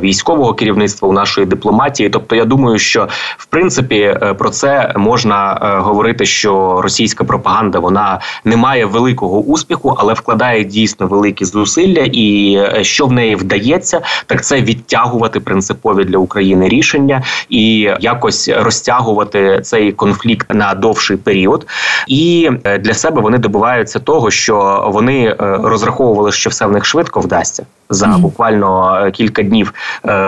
військового 0.00 0.54
керівництва 0.54 1.08
у 1.08 1.12
нашої 1.12 1.46
дипломатії. 1.46 2.10
Тобто, 2.10 2.36
я 2.36 2.44
думаю, 2.44 2.78
що 2.78 3.08
в 3.36 3.46
принципі 3.46 4.16
про 4.38 4.50
це 4.50 4.92
можна 4.96 5.58
говорити, 5.84 6.26
що 6.26 6.80
російська 6.82 7.24
пропаганда 7.24 7.78
вона 7.78 8.20
не 8.44 8.56
має 8.56 8.86
великого 8.86 9.38
успіху, 9.38 9.94
але 9.98 10.14
вкладає 10.14 10.64
дійсно 10.64 11.06
великі 11.06 11.44
зусилля, 11.44 12.08
і 12.12 12.58
що 12.82 13.06
в 13.06 13.12
неї 13.12 13.36
вдається, 13.36 14.00
так 14.26 14.44
це 14.44 14.60
відтягувати 14.60 15.40
принципово 15.40 15.91
принципові 15.92 16.04
для 16.04 16.18
України 16.18 16.68
рішення 16.68 17.22
і 17.48 17.90
якось 18.00 18.48
розтягувати 18.48 19.60
цей 19.62 19.92
конфлікт 19.92 20.54
на 20.54 20.74
довший 20.74 21.16
період. 21.16 21.66
І 22.08 22.50
е, 22.64 22.78
для 22.78 22.94
себе 22.94 23.20
вони 23.20 23.38
добиваються 23.38 23.98
того, 23.98 24.30
що 24.30 24.88
вони 24.92 25.24
е, 25.24 25.36
розраховували, 25.62 26.32
що 26.32 26.50
все 26.50 26.66
в 26.66 26.72
них 26.72 26.84
швидко 26.84 27.20
вдасться 27.20 27.66
за 27.92 28.06
буквально 28.06 29.00
е, 29.06 29.10
кілька 29.10 29.42
днів. 29.42 29.74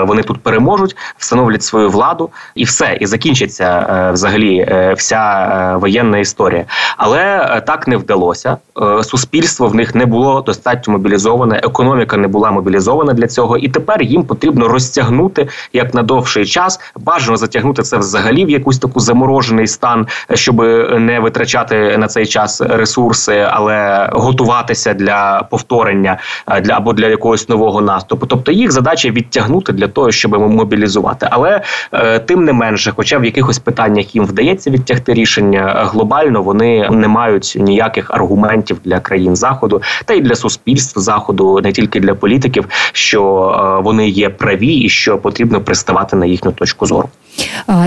Вони 0.07 0.23
тут 0.23 0.43
переможуть, 0.43 0.97
встановлять 1.19 1.63
свою 1.63 1.91
владу, 1.91 2.31
і 2.55 2.65
все, 2.65 2.99
і 3.01 3.07
закінчиться 3.07 4.11
взагалі 4.13 4.69
вся 4.97 5.77
воєнна 5.81 6.19
історія. 6.19 6.65
Але 6.97 7.63
так 7.67 7.89
не 7.89 7.97
вдалося. 7.97 8.57
Суспільство 9.03 9.67
в 9.67 9.75
них 9.75 9.95
не 9.95 10.07
було 10.07 10.41
достатньо 10.41 10.93
мобілізоване, 10.93 11.61
економіка 11.63 12.17
не 12.17 12.29
була 12.29 12.51
мобілізована 12.51 13.13
для 13.13 13.27
цього, 13.27 13.59
і 13.59 13.69
тепер 13.69 14.03
їм 14.03 14.25
потрібно 14.25 14.69
розтягнути 14.69 15.49
як 15.73 15.95
на 15.95 16.03
довший 16.03 16.47
час. 16.47 16.81
Бажано 16.97 17.37
затягнути 17.37 17.83
це 17.83 17.99
взагалі 17.99 18.45
в 18.45 18.51
якусь 18.51 18.79
таку 18.79 19.01
заморожений 19.01 19.67
стан, 19.67 20.07
щоб 20.35 20.57
не 20.99 21.21
витрачати 21.21 21.99
на 21.99 22.09
цей 22.09 22.27
час 22.27 22.61
ресурси, 22.61 23.47
але 23.51 24.09
готуватися 24.13 24.95
для 24.95 25.47
повторення 25.51 26.19
для 26.63 26.73
або 26.73 26.93
для 26.93 27.07
якогось 27.07 27.49
нового 27.55 27.81
наступу. 27.81 28.27
Тобто 28.27 28.53
їх 28.53 28.73
задача 28.73 29.11
відтягнути 29.11 29.73
для 29.73 29.89
того, 29.89 30.11
щоб 30.11 30.39
мобілізувати. 30.39 31.29
Але 31.31 31.63
е, 31.93 32.19
тим 32.19 32.45
не 32.45 32.53
менше, 32.53 32.93
хоча 32.97 33.19
в 33.19 33.25
якихось 33.25 33.59
питаннях 33.59 34.15
їм 34.15 34.25
вдається 34.25 34.71
відтягти 34.71 35.15
рішення 35.15 35.89
глобально, 35.93 36.43
вони 36.43 36.89
не 36.91 37.09
мають 37.09 37.57
ніяких 37.61 38.11
аргументів 38.11 38.81
для 38.85 39.01
країн 39.01 39.37
заходу 39.37 39.83
та 40.05 40.15
й 40.15 40.21
для 40.21 40.35
суспільств 40.35 41.01
заходу, 41.01 41.61
не 41.63 41.73
тільки 41.73 42.01
для 42.01 42.15
політиків, 42.15 42.69
що 42.93 43.23
е, 43.23 43.83
вони 43.83 44.09
є 44.09 44.29
праві 44.29 44.75
і 44.75 44.89
що 44.89 45.19
потрібно 45.19 45.61
приставати 45.61 46.17
на 46.17 46.27
їхню 46.27 46.53
точку 46.53 46.87
зору. 46.87 47.09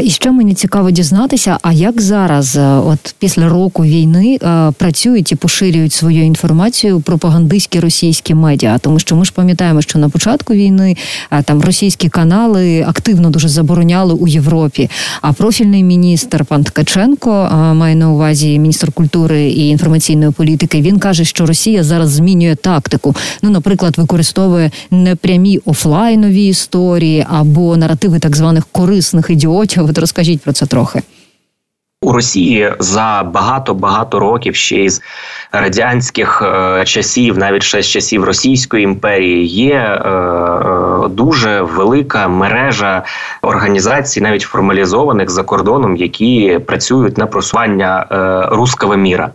І 0.04 0.10
ще 0.10 0.32
мені 0.32 0.54
цікаво 0.54 0.92
дізнатися, 0.92 1.58
а 1.62 1.74
як 1.74 2.02
зараз, 2.02 2.56
е, 2.56 2.68
от 2.68 3.16
після 3.20 3.50
року 3.50 3.84
війни, 3.84 4.40
е, 4.44 4.72
працюють 4.78 5.32
і 5.32 5.36
поширюють 5.36 5.94
свою 5.94 6.24
інформацію 6.24 7.00
пропагандистські 7.00 7.80
російські 7.80 8.34
медіа? 8.36 8.78
Тому 8.78 9.00
що 9.00 9.16
ми 9.16 9.26
ж 9.26 9.32
пам'ятаємо, 9.36 9.82
що 9.82 10.00
на 10.00 10.10
початку 10.10 10.54
війни 10.54 10.98
е, 11.32 11.44
там 11.44 11.62
російські 11.62 12.10
канали 12.10 12.86
активно 12.88 13.30
дуже 13.30 13.50
забороняли 13.50 14.14
у 14.14 14.28
Європі. 14.28 14.90
А 15.22 15.34
профільний 15.34 15.84
міністр 15.84 16.46
пан 16.46 16.64
Ткаченко 16.64 17.50
має 17.76 17.96
на 17.96 18.12
увазі 18.12 18.60
міністр 18.60 18.92
культури 18.92 19.50
і 19.50 19.68
інформаційної 19.70 20.32
політики. 20.32 20.82
Він 20.82 21.00
каже, 21.00 21.26
що 21.26 21.46
Росія 21.46 21.84
зараз 21.84 22.10
змінює 22.10 22.56
тактику. 22.56 23.16
Ну, 23.42 23.50
наприклад, 23.50 23.98
використовує 23.98 24.72
непрямі 24.92 25.60
офлайнові 25.66 26.46
історії 26.48 27.26
або 27.30 27.78
наративи 27.78 28.20
так 28.20 28.36
званих 28.36 28.66
корисних 28.72 29.30
ідіотів. 29.38 29.86
От 29.86 29.98
розкажіть 29.98 30.42
про 30.42 30.54
це 30.54 30.66
трохи. 30.66 31.02
У 32.02 32.12
Росії 32.12 32.74
за 32.80 33.24
багато 33.34 33.74
багато 33.74 34.20
років 34.20 34.56
ще 34.56 34.76
із 34.76 35.02
радянських 35.52 36.42
е, 36.42 36.86
часів, 36.86 37.38
навіть 37.38 37.64
ще 37.64 37.82
з 37.82 37.88
часів 37.88 38.24
Російської 38.24 38.84
імперії, 38.84 39.46
є 39.46 39.74
е, 39.74 40.10
е, 40.10 41.08
дуже 41.08 41.62
велика 41.62 42.28
мережа 42.28 43.04
організацій, 43.42 44.22
навіть 44.22 44.42
формалізованих 44.42 45.30
за 45.30 45.44
кордоном, 45.44 45.96
які 45.96 46.60
працюють 46.66 47.18
на 47.18 47.28
просування 47.28 48.08
е, 48.12 48.56
руского 48.56 48.96
міра. 48.96 49.32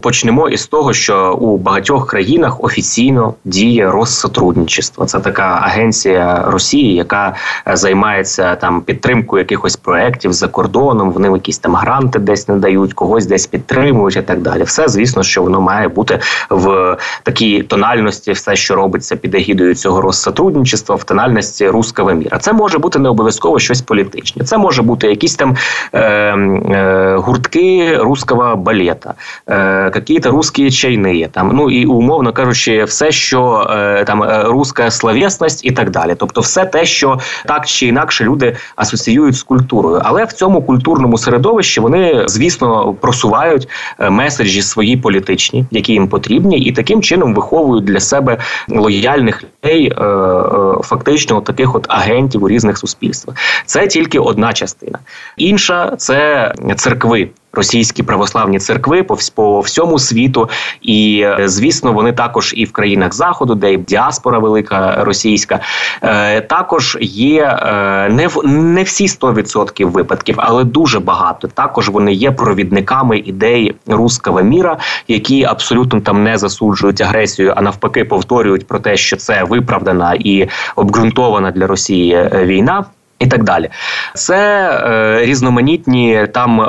Почнемо 0.00 0.48
із 0.48 0.66
того, 0.66 0.92
що 0.92 1.32
у 1.32 1.56
багатьох 1.56 2.06
країнах 2.06 2.64
офіційно 2.64 3.34
діє 3.44 3.90
розсотрудничество. 3.90 5.06
Це 5.06 5.20
така 5.20 5.60
агенція 5.62 6.44
Росії, 6.46 6.94
яка 6.94 7.34
е, 7.68 7.76
займається 7.76 8.54
там 8.54 8.80
підтримкою 8.80 9.40
якихось 9.40 9.76
проєктів 9.76 10.32
за 10.32 10.48
кордоном. 10.48 11.10
Вони 11.10 11.28
якісь 11.28 11.58
там 11.58 11.76
гранти 11.98 12.18
десь 12.18 12.48
надають, 12.48 12.92
когось 12.94 13.26
десь 13.26 13.46
підтримують 13.46 14.16
і 14.16 14.22
так 14.22 14.42
далі. 14.42 14.62
Все 14.62 14.88
звісно, 14.88 15.22
що 15.22 15.42
воно 15.42 15.60
має 15.60 15.88
бути 15.88 16.20
в 16.50 16.96
такій 17.22 17.62
тональності, 17.62 18.32
все, 18.32 18.56
що 18.56 18.74
робиться 18.74 19.16
під 19.16 19.34
егідою 19.34 19.74
цього 19.74 20.00
розсотрудничества, 20.00 20.96
в 20.96 21.04
тональності 21.04 21.68
руского 21.68 22.12
міра. 22.12 22.38
Це 22.38 22.52
може 22.52 22.78
бути 22.78 22.98
не 22.98 23.08
обов'язково 23.08 23.58
щось 23.58 23.82
політичне. 23.82 24.44
Це 24.44 24.58
може 24.58 24.82
бути 24.82 25.06
якісь 25.06 25.34
там 25.34 25.56
е, 25.92 26.00
е, 26.00 27.16
гуртки 27.16 27.98
руского 28.00 28.56
балета. 28.56 29.14
Е, 29.48 29.90
какие-то 29.90 30.30
русські 30.30 30.70
чайні, 30.70 31.28
там 31.32 31.50
ну 31.54 31.70
і 31.70 31.86
умовно 31.86 32.32
кажучи, 32.32 32.84
все, 32.84 33.12
що 33.12 33.66
е, 33.70 34.04
там 34.04 34.22
е, 34.22 34.42
руська 34.44 34.90
словесність 34.90 35.64
і 35.64 35.70
так 35.70 35.90
далі. 35.90 36.14
Тобто, 36.18 36.40
все 36.40 36.64
те, 36.64 36.84
що 36.84 37.18
так 37.46 37.66
чи 37.66 37.86
інакше 37.86 38.24
люди 38.24 38.56
асоціюють 38.76 39.36
з 39.36 39.42
культурою, 39.42 40.00
але 40.04 40.24
в 40.24 40.32
цьому 40.32 40.62
культурному 40.62 41.18
середовищі 41.18 41.80
вони 41.88 42.24
звісно 42.28 42.94
просувають 42.94 43.68
е, 43.98 44.10
меседжі 44.10 44.62
свої 44.62 44.96
політичні, 44.96 45.64
які 45.70 45.92
їм 45.92 46.08
потрібні, 46.08 46.58
і 46.58 46.72
таким 46.72 47.02
чином 47.02 47.34
виховують 47.34 47.84
для 47.84 48.00
себе 48.00 48.38
лояльних 48.68 49.44
людей, 49.44 49.86
е, 49.86 49.94
фактично 50.82 51.40
таких 51.40 51.74
от 51.74 51.86
агентів 51.88 52.44
у 52.44 52.48
різних 52.48 52.78
суспільствах. 52.78 53.36
Це 53.66 53.86
тільки 53.86 54.18
одна 54.18 54.52
частина. 54.52 54.98
Інша 55.36 55.96
це 55.96 56.52
церкви 56.76 57.28
російські 57.58 58.02
православні 58.02 58.58
церкви 58.58 59.02
по 59.02 59.18
по 59.34 59.60
всьому 59.60 59.98
світу, 59.98 60.48
і 60.82 61.20
е, 61.24 61.48
звісно, 61.48 61.92
вони 61.92 62.12
також 62.12 62.54
і 62.56 62.64
в 62.64 62.72
країнах 62.72 63.14
заходу, 63.14 63.54
де 63.54 63.72
і 63.72 63.76
діаспора 63.76 64.38
велика 64.38 65.04
російська, 65.04 65.60
е, 66.02 66.40
також 66.40 66.98
є 67.00 67.42
е, 67.42 68.08
не 68.08 68.26
в 68.26 68.46
не 68.46 68.82
всі 68.82 69.06
100% 69.06 69.84
випадків, 69.84 70.34
але 70.38 70.64
дуже 70.64 71.00
багато. 71.00 71.48
Також 71.48 71.88
вони 71.88 72.12
є 72.12 72.30
провідниками 72.32 73.18
ідей 73.18 73.74
руского 73.86 74.42
міра, 74.42 74.76
які 75.08 75.44
абсолютно 75.44 76.00
там 76.00 76.22
не 76.22 76.38
засуджують 76.38 77.00
агресію, 77.00 77.54
а 77.56 77.62
навпаки, 77.62 78.04
повторюють 78.04 78.66
про 78.66 78.78
те, 78.78 78.96
що 78.96 79.16
це 79.16 79.44
виправдана 79.44 80.14
і 80.18 80.48
обґрунтована 80.76 81.50
для 81.50 81.66
Росії 81.66 82.30
війна. 82.34 82.84
І 83.18 83.26
так 83.26 83.44
далі, 83.44 83.68
це 84.14 84.70
е, 84.70 85.26
різноманітні 85.26 86.26
там 86.34 86.60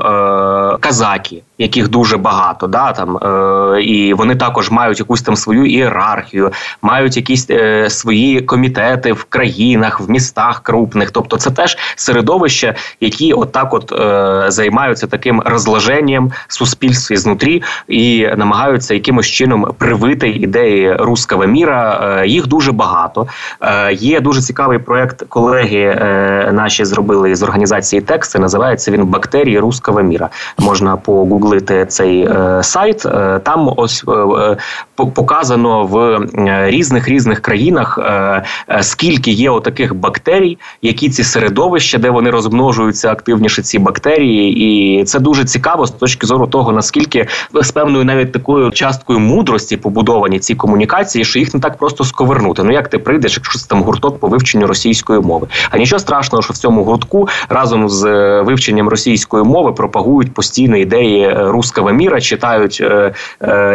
казаки, 0.80 1.42
яких 1.58 1.88
дуже 1.88 2.18
багато, 2.18 2.68
да 2.68 2.92
там 2.92 3.18
е, 3.18 3.82
і 3.82 4.14
вони 4.14 4.36
також 4.36 4.72
мають 4.72 5.00
якусь 5.00 5.22
там 5.22 5.36
свою 5.36 5.66
ієрархію, 5.66 6.52
мають 6.82 7.18
якісь 7.18 7.48
е, 7.50 7.90
свої 7.90 8.42
комітети 8.42 9.14
в 9.14 9.24
країнах, 9.24 10.00
в 10.00 10.10
містах 10.10 10.64
крупних. 10.64 11.12
Тобто, 11.12 11.38
це 11.38 11.52
теж 11.52 11.78
середовище, 11.96 12.76
які 13.02 13.34
отак, 13.34 13.74
от 13.74 13.92
е, 13.92 14.46
займаються 14.52 15.08
таким 15.08 15.42
розложенням 15.46 16.32
суспільстві 16.48 17.18
знутрі 17.18 17.64
і 17.88 18.28
намагаються 18.38 18.94
якимось 18.94 19.28
чином 19.28 19.74
привити 19.78 20.30
ідеї 20.30 20.94
руского 20.94 21.46
міра. 21.46 22.00
Е, 22.22 22.28
їх 22.28 22.48
дуже 22.48 22.72
багато. 22.72 23.28
Е, 23.62 23.94
Є 23.94 24.20
дуже 24.20 24.42
цікавий 24.42 24.80
проект 24.80 25.24
колеги. 25.30 25.80
Е, 25.80 26.50
наші 26.54 26.86
зробили 26.86 27.36
з 27.36 27.44
організації 27.44 28.02
тексти. 28.02 28.40
Називається 28.40 28.92
він 28.92 29.06
Бактерії 29.06 29.60
руского 29.60 30.02
міра. 30.02 30.30
Можна 30.62 30.98
погуглити 30.98 31.86
цей 31.86 32.22
е, 32.22 32.60
сайт. 32.64 33.06
Е, 33.06 33.40
там 33.40 33.74
ось 33.78 34.04
е, 34.08 34.58
показано 35.06 35.84
в 35.84 36.20
різних 36.70 37.10
різних 37.10 37.40
країнах, 37.40 38.00
е, 38.02 38.44
е, 38.70 38.84
скільки 38.84 39.32
є 39.32 39.50
отаких 39.50 39.96
бактерій, 39.96 40.58
які 40.82 41.10
ці 41.10 41.24
середовища, 41.24 41.98
де 41.98 42.10
вони 42.10 42.30
розмножуються 42.30 43.12
активніше 43.12 43.62
ці 43.62 43.80
бактерії, 43.80 44.54
і 45.00 45.04
це 45.04 45.20
дуже 45.20 45.46
цікаво 45.46 45.86
з 45.86 45.92
точки 45.92 46.28
зору 46.28 46.48
того, 46.48 46.72
наскільки 46.72 47.28
з 47.54 47.72
певною 47.72 48.06
навіть 48.06 48.32
такою 48.32 48.72
часткою 48.72 49.20
мудрості 49.20 49.78
побудовані 49.78 50.40
ці 50.40 50.56
комунікації, 50.56 51.26
що 51.26 51.40
їх 51.40 51.54
не 51.54 51.60
так 51.60 51.78
просто 51.78 52.04
сковернути. 52.04 52.64
Ну 52.64 52.72
як 52.72 52.88
ти 52.88 52.98
прийдеш, 52.98 53.38
якщо 53.38 53.60
це 53.60 53.68
там 53.68 53.84
гурток 53.84 54.20
по 54.20 54.28
вивченню 54.28 54.68
російської 54.68 55.20
мови, 55.20 55.48
а 55.70 55.78
нічого 55.78 56.00
страшного 56.00 56.42
що 56.42 56.54
в 56.54 56.58
цьому 56.58 56.84
гуртку 56.84 57.28
разом 57.50 57.90
з 57.90 58.06
е, 58.06 58.42
вивченням 58.42 58.90
російської 58.90 59.44
мови 59.44 59.72
пропагують 59.72 60.34
постійно 60.34 60.78
ідеї 60.78 61.22
е, 61.22 61.36
руского 61.38 61.92
міра, 61.92 62.22
читають 62.22 62.82
е, 62.82 63.14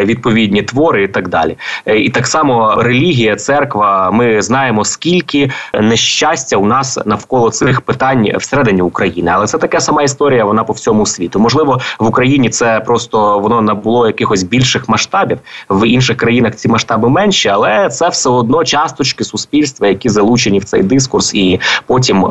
відповідні 0.05 0.63
твори 0.63 1.09
так 1.15 1.29
далі. 1.29 1.57
І 1.87 2.11
так 2.11 2.27
само 2.27 2.75
релігія, 2.83 3.37
церква. 3.37 4.11
Ми 4.11 4.43
знаємо 4.43 4.85
скільки 4.85 5.51
нещастя 5.81 6.57
у 6.57 6.67
нас 6.67 6.99
навколо 7.07 7.51
цих 7.51 7.81
питань 7.81 8.31
всередині 8.39 8.83
України, 8.83 9.31
але 9.35 9.47
це 9.47 9.59
така 9.59 9.81
сама 9.81 10.03
історія. 10.03 10.45
Вона 10.45 10.65
по 10.65 10.73
всьому 10.73 11.07
світу. 11.07 11.41
Можливо, 11.41 11.81
в 11.99 12.07
Україні 12.07 12.51
це 12.51 12.81
просто 12.81 13.39
воно 13.39 13.61
набуло 13.61 14.07
якихось 14.07 14.43
більших 14.43 14.89
масштабів 14.89 15.39
в 15.69 15.89
інших 15.89 16.17
країнах. 16.17 16.55
Ці 16.55 16.69
масштаби 16.69 17.09
менші, 17.09 17.49
але 17.49 17.89
це 17.89 18.09
все 18.09 18.31
одно 18.31 18.65
часточки 18.65 19.25
суспільства, 19.25 19.89
які 19.89 20.09
залучені 20.09 20.59
в 20.59 20.65
цей 20.65 20.83
дискурс, 20.83 21.35
і 21.35 21.61
потім 21.87 22.25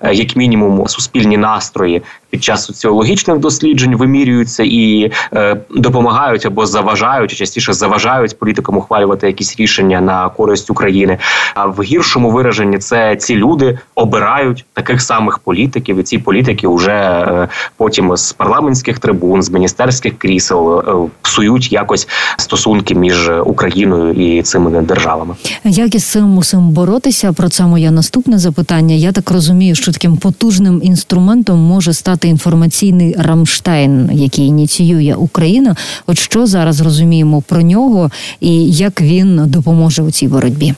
Е, 0.00 0.14
як 0.14 0.36
мінімум 0.36 0.88
суспільні 0.88 1.36
настрої 1.36 2.02
під 2.30 2.44
час 2.44 2.64
соціологічних 2.64 3.38
досліджень 3.38 3.96
вимірюються 3.96 4.62
і 4.66 5.12
е, 5.32 5.56
допомагають 5.70 6.46
або 6.46 6.66
заважають, 6.66 7.32
частіше 7.32 7.72
заважають 7.72 8.38
політикам 8.38 8.76
ухвалювати 8.76 9.26
якісь 9.26 9.56
рішення 9.60 10.00
на 10.00 10.28
користь 10.28 10.70
України. 10.70 11.18
А 11.54 11.66
в 11.66 11.82
гіршому 11.82 12.30
вираженні 12.30 12.78
це 12.78 13.16
ці 13.16 13.36
люди 13.36 13.78
обирають 13.94 14.64
таких 14.72 15.02
самих 15.02 15.38
політиків, 15.38 15.98
і 15.98 16.02
ці 16.02 16.18
політики 16.18 16.68
вже 16.68 16.92
е, 16.92 17.48
потім 17.76 18.16
з 18.16 18.32
парламентських 18.32 18.98
трибун, 18.98 19.42
з 19.42 19.50
міністерських 19.50 20.18
крісел 20.18 20.78
е, 20.78 21.10
псують 21.22 21.72
якось 21.72 22.08
стосунки 22.36 22.94
між 22.94 23.30
Україною 23.44 24.12
і 24.12 24.42
цими 24.42 24.82
державами. 24.82 25.34
Як 25.64 25.94
із 25.94 26.04
цим 26.04 26.24
мусимо 26.24 26.70
боротися? 26.70 27.32
Про 27.32 27.48
це 27.48 27.64
моє 27.64 27.90
наступне 27.90 28.38
запитання. 28.38 28.94
Я 28.94 29.12
так 29.12 29.30
розумію, 29.30 29.74
що 29.74 29.92
таким 29.92 30.16
потужним 30.16 30.80
інструментом 30.84 31.58
може 31.58 31.92
стати 31.92 32.19
стати 32.20 32.28
інформаційний 32.28 33.14
Рамштайн, 33.18 34.10
який 34.12 34.46
ініціює 34.46 35.14
Україна. 35.18 35.76
От 36.06 36.18
що 36.18 36.46
зараз 36.46 36.80
розуміємо 36.80 37.42
про 37.42 37.62
нього 37.62 38.10
і 38.40 38.70
як 38.70 39.00
він 39.00 39.42
допоможе 39.46 40.02
у 40.02 40.10
цій 40.10 40.28
боротьбі? 40.28 40.74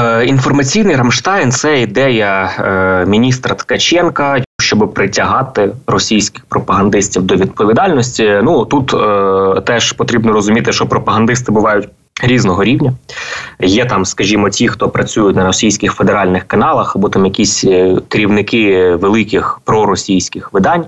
Е, 0.00 0.24
інформаційний 0.24 0.96
Рамштайн 0.96 1.52
це 1.52 1.80
ідея 1.80 2.50
е, 2.58 3.06
міністра 3.06 3.54
Ткаченка, 3.54 4.42
щоб 4.60 4.94
притягати 4.94 5.72
російських 5.86 6.44
пропагандистів 6.44 7.22
до 7.22 7.36
відповідальності. 7.36 8.40
Ну 8.42 8.64
тут 8.64 8.94
е, 8.94 9.60
теж 9.60 9.92
потрібно 9.92 10.32
розуміти, 10.32 10.72
що 10.72 10.86
пропагандисти 10.86 11.52
бувають 11.52 11.88
різного 12.22 12.64
рівня. 12.64 12.92
Є 13.60 13.84
там, 13.84 14.04
скажімо, 14.04 14.50
ті, 14.50 14.68
хто 14.68 14.88
працюють 14.88 15.36
на 15.36 15.46
російських 15.46 15.92
федеральних 15.92 16.44
каналах, 16.44 16.96
або 16.96 17.08
там 17.08 17.24
якісь 17.24 17.64
е, 17.64 17.96
керівники 18.08 18.94
великих 18.94 19.60
проросійських 19.64 20.52
видань. 20.52 20.84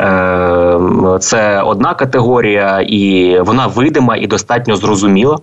Е, 0.00 1.18
це 1.20 1.62
одна 1.62 1.94
категорія, 1.94 2.80
і 2.80 3.34
вона 3.40 3.66
видима 3.66 4.16
і 4.16 4.26
достатньо 4.26 4.76
зрозуміла. 4.76 5.38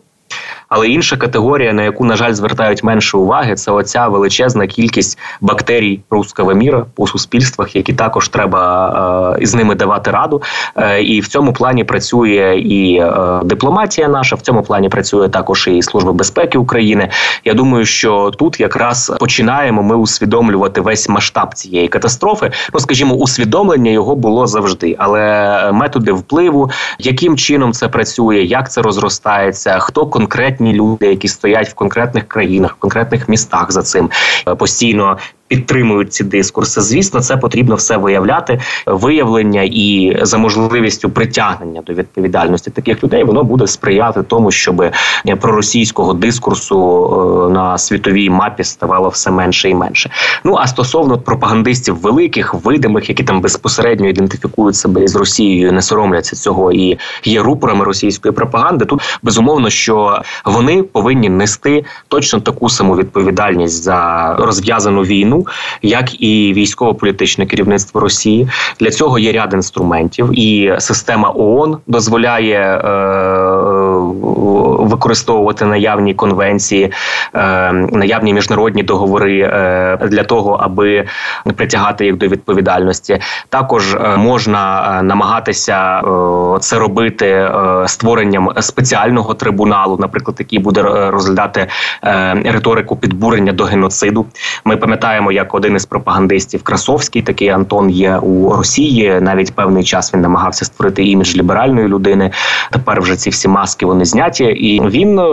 Але 0.76 0.88
інша 0.88 1.18
категорія, 1.18 1.74
на 1.74 1.84
яку, 1.84 2.06
на 2.06 2.16
жаль, 2.16 2.34
звертають 2.34 2.84
менше 2.84 3.18
уваги, 3.18 3.56
це 3.56 3.72
оця 3.72 4.08
величезна 4.08 4.68
кількість 4.68 5.20
бактерій 5.42 6.00
руского 6.10 6.54
міра 6.54 6.86
по 6.96 7.08
суспільствах, 7.08 7.76
які 7.76 7.94
також 7.94 8.28
треба 8.28 9.36
е, 9.40 9.46
з 9.46 9.56
ними 9.56 9.76
давати 9.76 10.12
раду. 10.12 10.42
Е, 10.76 11.02
і 11.02 11.20
в 11.20 11.28
цьому 11.28 11.54
плані 11.54 11.84
працює 11.84 12.62
і 12.66 12.96
е, 12.96 13.42
дипломатія 13.44 14.08
наша, 14.08 14.36
в 14.36 14.42
цьому 14.42 14.64
плані 14.64 14.90
працює 14.90 15.30
також 15.30 15.68
і 15.68 15.82
Служба 15.82 16.14
безпеки 16.14 16.58
України. 16.58 17.10
Я 17.46 17.54
думаю, 17.54 17.86
що 17.86 18.32
тут 18.38 18.60
якраз 18.60 19.14
починаємо 19.20 19.84
ми 19.84 19.96
усвідомлювати 19.96 20.82
весь 20.82 21.10
масштаб 21.10 21.54
цієї 21.54 21.88
катастрофи. 21.88 22.52
Ну, 22.74 22.80
скажімо, 22.80 23.16
усвідомлення 23.16 23.92
його 23.92 24.16
було 24.16 24.48
завжди, 24.48 24.96
але 25.00 25.72
методи 25.72 26.12
впливу, 26.12 26.72
яким 27.00 27.38
чином 27.38 27.74
це 27.74 27.88
працює, 27.88 28.38
як 28.38 28.72
це 28.72 28.82
розростається, 28.82 29.80
хто 29.80 30.06
конкретні 30.06 30.63
конкретні 30.64 30.74
люди, 30.74 31.08
які 31.08 31.28
стоять 31.28 31.70
в 31.70 31.74
конкретних 31.74 32.28
країнах, 32.28 32.76
в 32.76 32.80
конкретних 32.80 33.30
містах 33.30 33.72
за 33.72 33.82
цим 33.82 34.10
е, 34.48 34.56
постійно 34.56 35.18
підтримують 35.48 36.14
ці 36.14 36.24
дискурси. 36.24 36.82
Звісно, 36.82 37.20
це 37.20 37.38
потрібно 37.38 37.76
все 37.76 37.98
виявляти. 37.98 38.60
Виявлення 38.86 39.62
і 39.62 40.18
за 40.22 40.38
можливістю 40.38 41.10
притягнення 41.10 41.82
до 41.82 41.94
відповідальності 41.94 42.72
таких 42.72 43.04
людей 43.04 43.24
воно 43.24 43.44
буде 43.44 43.68
сприяти 43.68 44.24
тому, 44.24 44.52
щоб 44.52 44.84
проросійського 45.42 46.14
дискурсу 46.14 46.78
е, 47.50 47.54
на 47.54 47.78
світовій 47.78 48.30
мапі 48.30 48.64
ставало 48.64 49.10
все 49.10 49.32
менше 49.32 49.70
і 49.70 49.76
менше. 49.76 50.10
Ну 50.44 50.56
а 50.60 50.68
стосовно 50.68 51.18
пропагандистів 51.18 51.96
великих, 51.96 52.54
видимих, 52.54 53.10
які 53.10 53.24
там 53.24 53.42
безпосередньо 53.42 54.08
ідентифікують 54.08 54.76
себе 54.76 55.04
із 55.04 55.16
Росією, 55.16 55.72
не 55.72 55.82
соромляться 55.82 56.36
цього 56.36 56.72
і 56.72 56.98
є 57.24 57.42
рупорами 57.42 57.86
російської 57.86 58.34
пропаганди. 58.34 58.86
Тут 58.86 59.02
безумовно, 59.24 59.70
що 59.70 60.22
вони 60.46 60.84
повинні 60.84 61.30
нести 61.30 61.86
точно 62.08 62.40
таку 62.40 62.70
саму 62.70 62.96
відповідальність 62.96 63.84
за 63.84 64.36
розв'язану 64.40 65.02
війну 65.02 65.43
як 65.82 66.22
і 66.22 66.54
військово-політичне 66.54 67.46
керівництво 67.46 68.02
Росії. 68.02 68.48
Для 68.80 68.92
цього 68.92 69.20
є 69.20 69.32
ряд 69.32 69.54
інструментів, 69.54 70.40
і 70.40 70.76
система 70.80 71.34
ООН 71.36 71.78
дозволяє 71.88 72.60
е, 72.60 72.82
використовувати 74.80 75.66
наявні 75.66 76.14
конвенції, 76.14 76.92
е, 77.36 77.72
наявні 77.72 78.34
міжнародні 78.34 78.84
договори 78.84 79.40
е, 79.40 79.98
для 80.08 80.24
того, 80.24 80.54
аби 80.54 81.06
притягати 81.56 82.06
їх 82.06 82.18
до 82.18 82.28
відповідальності. 82.28 83.20
Також 83.50 83.94
е, 83.94 84.18
можна 84.18 85.02
намагатися 85.04 86.02
це 86.60 86.80
робити 86.80 87.52
створенням 87.86 88.50
спеціального 88.60 89.34
трибуналу, 89.34 89.98
наприклад, 89.98 90.36
який 90.40 90.60
буде 90.60 90.82
розглядати 91.10 91.68
риторику 92.46 92.96
підбурення 92.96 93.52
до 93.52 93.64
геноциду. 93.64 94.26
Ми 94.66 94.78
пам'ятаємо, 94.78 95.32
як 95.32 95.56
один 95.56 95.76
із 95.76 95.86
пропагандистів 95.86 96.64
Красовський, 96.64 97.22
такий 97.22 97.50
Антон 97.50 97.90
є 97.90 98.18
у 98.18 98.56
Росії. 98.56 99.20
Навіть 99.22 99.56
певний 99.56 99.84
час 99.84 100.14
він 100.14 100.22
намагався 100.22 100.66
створити 100.66 101.04
імідж 101.04 101.36
ліберальної 101.36 101.88
людини. 101.88 102.32
Тепер 102.72 103.02
вже 103.02 103.16
ці 103.16 103.30
всі 103.30 103.48
маски 103.48 103.86
вони 103.94 104.06
зняті, 104.06 104.44
і 104.44 104.82
він 104.82 105.20
е, 105.20 105.24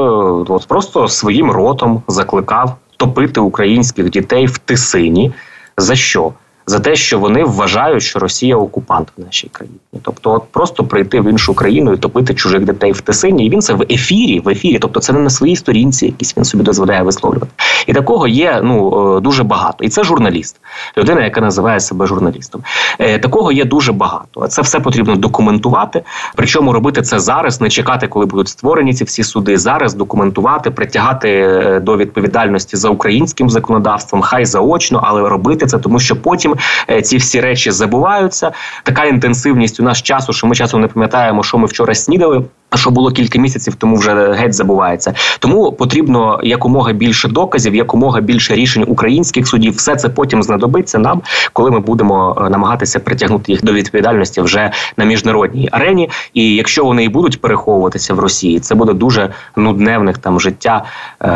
от 0.48 0.66
просто 0.68 1.08
своїм 1.08 1.50
ротом 1.50 2.02
закликав 2.08 2.76
топити 2.96 3.40
українських 3.40 4.10
дітей 4.10 4.46
в 4.46 4.58
тисині. 4.58 5.32
За 5.76 5.96
що? 5.96 6.32
За 6.70 6.78
те, 6.78 6.96
що 6.96 7.18
вони 7.18 7.44
вважають, 7.44 8.02
що 8.02 8.18
Росія 8.18 8.56
окупант 8.56 9.08
в 9.16 9.24
нашій 9.24 9.48
країні, 9.52 9.78
тобто, 10.02 10.32
от 10.32 10.42
просто 10.50 10.84
прийти 10.84 11.20
в 11.20 11.30
іншу 11.30 11.54
країну 11.54 11.92
і 11.92 11.96
топити 11.96 12.34
чужих 12.34 12.64
дітей 12.64 12.92
в 12.92 13.00
Тисині, 13.00 13.46
і 13.46 13.50
він 13.50 13.60
це 13.60 13.74
в 13.74 13.82
ефірі, 13.90 14.40
в 14.40 14.48
ефірі, 14.48 14.78
тобто 14.78 15.00
це 15.00 15.12
не 15.12 15.18
на 15.18 15.30
своїй 15.30 15.56
сторінці, 15.56 16.06
якісь 16.06 16.36
він 16.36 16.44
собі 16.44 16.64
дозволяє 16.64 17.02
висловлювати. 17.02 17.52
І 17.86 17.92
такого 17.92 18.28
є 18.28 18.60
ну 18.64 18.76
е, 19.16 19.20
дуже 19.20 19.44
багато. 19.44 19.84
І 19.84 19.88
це 19.88 20.04
журналіст, 20.04 20.56
людина, 20.98 21.24
яка 21.24 21.40
називає 21.40 21.80
себе 21.80 22.06
журналістом. 22.06 22.62
Е, 22.98 23.18
такого 23.18 23.52
є 23.52 23.64
дуже 23.64 23.92
багато. 23.92 24.48
Це 24.48 24.62
все 24.62 24.80
потрібно 24.80 25.16
документувати. 25.16 26.02
Причому 26.34 26.72
робити 26.72 27.02
це 27.02 27.20
зараз, 27.20 27.60
не 27.60 27.68
чекати, 27.68 28.08
коли 28.08 28.26
будуть 28.26 28.48
створені 28.48 28.94
ці 28.94 29.04
всі 29.04 29.22
суди. 29.22 29.58
Зараз 29.58 29.94
документувати, 29.94 30.70
притягати 30.70 31.28
е, 31.28 31.80
до 31.80 31.96
відповідальності 31.96 32.76
за 32.76 32.88
українським 32.88 33.50
законодавством, 33.50 34.22
хай 34.22 34.44
заочно, 34.44 35.00
але 35.04 35.28
робити 35.28 35.66
це, 35.66 35.78
тому 35.78 35.98
що 35.98 36.16
потім 36.16 36.56
ці 37.02 37.16
всі 37.16 37.40
речі 37.40 37.70
забуваються. 37.70 38.52
Така 38.82 39.04
інтенсивність 39.04 39.80
у 39.80 39.82
нас 39.82 40.02
часу, 40.02 40.32
що 40.32 40.46
ми 40.46 40.54
часом 40.54 40.80
не 40.80 40.86
пам'ятаємо, 40.86 41.42
що 41.42 41.58
ми 41.58 41.66
вчора 41.66 41.94
снідали. 41.94 42.44
А 42.70 42.76
що 42.76 42.90
було 42.90 43.10
кілька 43.10 43.38
місяців, 43.38 43.74
тому 43.74 43.96
вже 43.96 44.32
геть 44.32 44.54
забувається. 44.54 45.14
Тому 45.38 45.72
потрібно 45.72 46.40
якомога 46.42 46.92
більше 46.92 47.28
доказів, 47.28 47.74
якомога 47.74 48.20
більше 48.20 48.54
рішень 48.54 48.84
українських 48.88 49.48
судів. 49.48 49.74
Все 49.76 49.96
це 49.96 50.08
потім 50.08 50.42
знадобиться 50.42 50.98
нам, 50.98 51.22
коли 51.52 51.70
ми 51.70 51.80
будемо 51.80 52.42
е, 52.46 52.50
намагатися 52.50 53.00
притягнути 53.00 53.52
їх 53.52 53.64
до 53.64 53.72
відповідальності 53.72 54.40
вже 54.40 54.70
на 54.96 55.04
міжнародній 55.04 55.68
арені. 55.72 56.10
І 56.34 56.54
якщо 56.54 56.84
вони 56.84 57.04
і 57.04 57.08
будуть 57.08 57.40
переховуватися 57.40 58.14
в 58.14 58.18
Росії, 58.18 58.60
це 58.60 58.74
буде 58.74 58.92
дуже 58.92 59.28
нудне 59.56 59.98
в 59.98 60.04
них 60.04 60.18
там 60.18 60.40
життя 60.40 60.84
е, 61.22 61.26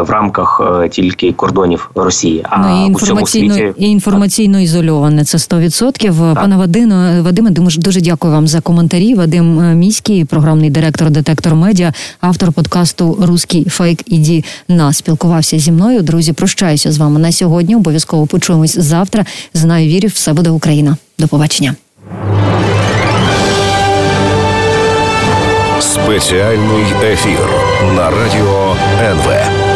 в 0.00 0.10
рамках 0.10 0.60
е, 0.84 0.88
тільки 0.88 1.32
кордонів 1.32 1.90
Росії. 1.94 2.44
А 2.48 2.58
ну, 2.58 2.82
і 2.82 2.86
інформаційно 2.86 3.54
світі... 3.54 3.72
і 3.78 3.90
інформаційно 3.90 4.60
ізольоване 4.60 5.24
це 5.24 5.38
100%. 5.38 6.34
Пане 6.34 6.56
Вадино, 6.56 7.22
Вадиме, 7.22 7.50
дуже 7.50 8.00
дякую 8.00 8.32
вам 8.32 8.46
за 8.46 8.60
коментарі. 8.60 9.14
Вадим 9.14 9.60
е, 9.60 9.74
міський 9.74 10.24
програмний 10.24 10.70
директор 10.70 10.79
детектор 11.10 11.54
медіа, 11.54 11.92
автор 12.20 12.52
подкасту 12.52 13.18
Руський 13.20 13.64
фейк 13.64 14.02
іді 14.06 14.44
на 14.68 14.92
спілкувався 14.92 15.58
зі 15.58 15.72
мною. 15.72 16.02
Друзі, 16.02 16.32
прощаюся 16.32 16.92
з 16.92 16.98
вами 16.98 17.20
на 17.20 17.32
сьогодні. 17.32 17.76
Обов'язково 17.76 18.26
почуємось 18.26 18.78
завтра. 18.78 19.24
Знаю, 19.54 19.88
вірю, 19.88 20.08
все 20.08 20.32
буде 20.32 20.50
Україна. 20.50 20.96
До 21.18 21.28
побачення. 21.28 21.74
Спеціальний 25.80 26.84
ефір 27.04 27.48
на 27.96 28.10
радіо 28.10 28.76
НВ. 29.00 29.69